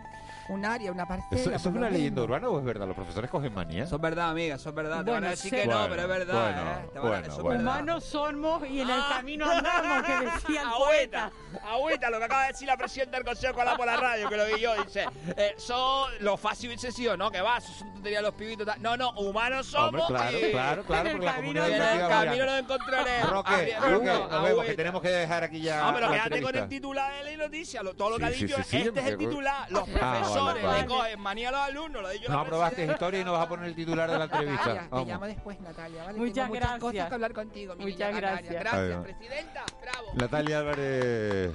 Un 0.48 0.64
área, 0.64 0.92
una 0.92 1.06
parcela. 1.06 1.40
¿Eso, 1.40 1.52
es 1.54 1.66
una 1.66 1.90
leyenda 1.90 2.22
urbana 2.22 2.48
o 2.48 2.58
es 2.58 2.64
verdad? 2.64 2.86
¿Los 2.86 2.94
profesores 2.94 3.28
cogen 3.30 3.52
manía? 3.52 3.82
Eso 3.84 3.96
es 3.96 4.00
verdad, 4.02 4.30
amiga, 4.30 4.54
eso 4.54 4.68
es 4.68 4.74
verdad. 4.74 5.04
te 5.04 5.10
van 5.10 5.20
Bueno, 5.20 5.26
a 5.26 5.30
decir 5.30 5.50
sé- 5.50 5.56
que 5.62 5.66
no, 5.66 5.72
Bueno, 5.78 5.88
pero 5.90 6.02
es 6.02 6.08
verdad. 6.08 6.42
bueno, 6.42 6.70
¿eh? 6.70 7.00
Bueno, 7.00 7.42
bueno. 7.42 7.60
Humanos 7.62 8.04
somos 8.04 8.68
y 8.68 8.80
en 8.80 8.90
el 8.90 9.00
Ah. 9.00 9.08
camino 9.16 9.50
andamos, 9.50 10.02
que 10.04 10.12
decía 10.24 10.62
el 10.62 10.68
poeta. 10.68 11.24
Agüita, 11.26 11.32
agüita, 11.72 12.10
lo 12.10 12.18
que 12.18 12.24
acaba 12.24 12.42
de 12.42 12.48
decir 12.52 12.68
la 12.68 12.76
presidenta 12.76 13.16
del 13.16 13.26
Consejo 13.26 13.50
Escolar 13.50 13.76
por 13.76 13.86
la 13.86 13.96
radio, 13.96 14.28
que 14.28 14.36
lo 14.36 14.46
vi 14.46 14.60
yo, 14.60 14.82
dice, 14.84 15.06
eh, 15.36 15.54
son, 15.58 16.10
lo 16.20 16.36
fácil 16.36 16.68
hubiese 16.68 16.92
sido, 16.92 17.16
¿no? 17.16 17.30
Que 17.30 17.40
va, 17.40 17.58
eso 17.58 17.72
son 17.72 17.92
tonterías 17.94 18.22
los 18.22 18.34
pibitos, 18.34 18.66
tal. 18.66 18.80
no, 18.82 18.96
no, 18.96 19.10
humanos 19.12 19.66
somos 19.66 20.00
Hombre, 20.02 20.04
claro, 20.06 20.38
y- 20.38 20.50
claro, 20.52 20.84
claro, 20.84 21.00
En 21.00 21.06
el 21.06 21.12
porque 21.14 21.26
la 21.26 21.34
camino 21.34 21.66
en 21.66 21.72
el 21.82 22.08
camino 22.08 22.46
nos 22.46 22.58
encontraremos. 22.60 23.30
Roque, 23.30 23.74
Ah, 23.76 23.88
Roque, 23.90 24.06
no, 24.06 24.28
nos 24.28 24.42
vemos, 24.44 24.64
que 24.64 24.74
tenemos 24.74 25.02
que 25.02 25.08
dejar 25.08 25.42
aquí 25.44 25.60
ya. 25.60 25.82
No, 25.82 25.94
pero 25.94 26.06
la 26.10 26.12
quédate 26.22 26.42
con 26.42 26.56
el 26.56 26.68
titular 26.68 27.24
de 27.24 27.36
la 27.36 27.44
noticia, 27.44 27.82
lo- 27.82 27.94
todo 27.94 28.10
lo 28.10 28.18
que 28.18 28.24
ha 28.26 28.30
Sí, 28.32 28.44
dicho, 28.46 28.56
sí, 28.58 28.62
sí, 28.68 28.76
este 28.88 29.00
es 29.00 29.06
el 29.06 29.18
titular, 29.18 29.66
los 29.70 29.88
Ah, 30.00 30.20
vale, 30.20 30.26
profesores 30.44 30.64
vale. 30.64 30.82
le 30.82 30.86
cogen 30.88 31.20
manía 31.20 31.48
a 31.48 31.52
los 31.52 31.60
alumnos, 31.60 32.02
lo 32.02 32.08
dicho 32.10 32.32
No 32.32 32.40
aprobaste 32.40 32.84
historia 32.86 33.20
y 33.20 33.24
nos 33.24 33.32
vas 33.34 33.46
a 33.46 33.48
poner 33.48 33.66
el 33.66 33.74
titular 33.74 34.10
de 34.10 34.18
la 34.18 34.24
entrevista. 34.30 34.74
Natalia, 34.74 34.88
te 35.04 35.04
llamo 35.10 35.26
después, 35.26 35.60
Natalia, 35.60 36.04
¿vale? 36.04 36.18
Muchas 36.18 36.34
Tengo 36.34 36.48
muchas 36.48 36.60
gracias. 36.60 36.80
cosas 36.80 37.08
que 37.08 37.14
hablar 37.14 37.32
contigo, 37.32 37.74
mi 37.76 37.84
Muchas 37.84 37.98
niña 37.98 38.20
gracias. 38.20 38.50
Gracias, 38.54 38.74
Adiós. 38.74 39.04
presidenta. 39.04 39.64
Bravo. 39.80 40.08
Natalia 40.14 40.58
Álvarez 40.58 41.52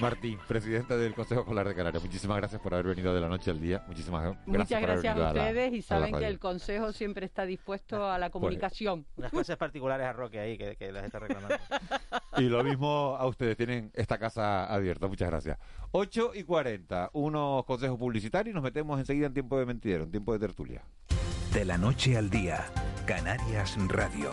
Martín, 0.00 0.38
presidenta 0.46 0.96
del 0.96 1.14
Consejo 1.14 1.40
Escolar 1.40 1.66
de 1.66 1.74
Canarias. 1.74 2.02
Muchísimas 2.02 2.36
gracias 2.36 2.60
por 2.60 2.74
haber 2.74 2.86
venido 2.88 3.14
de 3.14 3.20
la 3.20 3.28
noche 3.28 3.50
al 3.50 3.60
día. 3.60 3.82
Muchísimas 3.88 4.22
gracias. 4.22 4.46
Muchas 4.46 4.68
por 4.68 4.76
haber 4.76 4.88
gracias 4.90 5.14
a 5.16 5.18
la- 5.18 5.28
ustedes 5.28 5.72
y 5.72 5.82
saben 5.82 6.14
que 6.14 6.26
el 6.26 6.38
Consejo 6.38 6.92
siempre 6.92 7.24
está 7.26 7.46
dispuesto 7.46 8.08
a 8.10 8.18
la 8.18 8.30
comunicación. 8.30 9.06
Unas 9.16 9.30
clases 9.30 9.56
particulares 9.56 10.06
a 10.06 10.12
Roque 10.12 10.38
ahí 10.38 10.58
que, 10.58 10.76
que 10.76 10.92
las 10.92 11.04
está 11.04 11.18
reclamando. 11.18 11.56
Y 12.38 12.50
lo 12.50 12.62
mismo 12.62 13.16
a 13.18 13.26
ustedes, 13.26 13.56
tienen 13.56 13.90
esta 13.94 14.18
casa 14.18 14.66
abierta. 14.66 15.06
Muchas 15.06 15.30
gracias. 15.30 15.58
8 15.92 16.32
y 16.34 16.42
40, 16.42 17.08
unos 17.14 17.64
consejos 17.64 17.98
publicitarios 17.98 18.52
y 18.52 18.54
nos 18.54 18.62
metemos 18.62 18.98
enseguida 19.00 19.26
en 19.28 19.32
tiempo 19.32 19.58
de 19.58 19.64
mentidero, 19.64 20.04
en 20.04 20.10
tiempo 20.10 20.34
de 20.34 20.38
tertulia. 20.40 20.82
De 21.54 21.64
la 21.64 21.78
noche 21.78 22.14
al 22.18 22.28
día, 22.28 22.66
Canarias 23.06 23.78
Radio. 23.88 24.32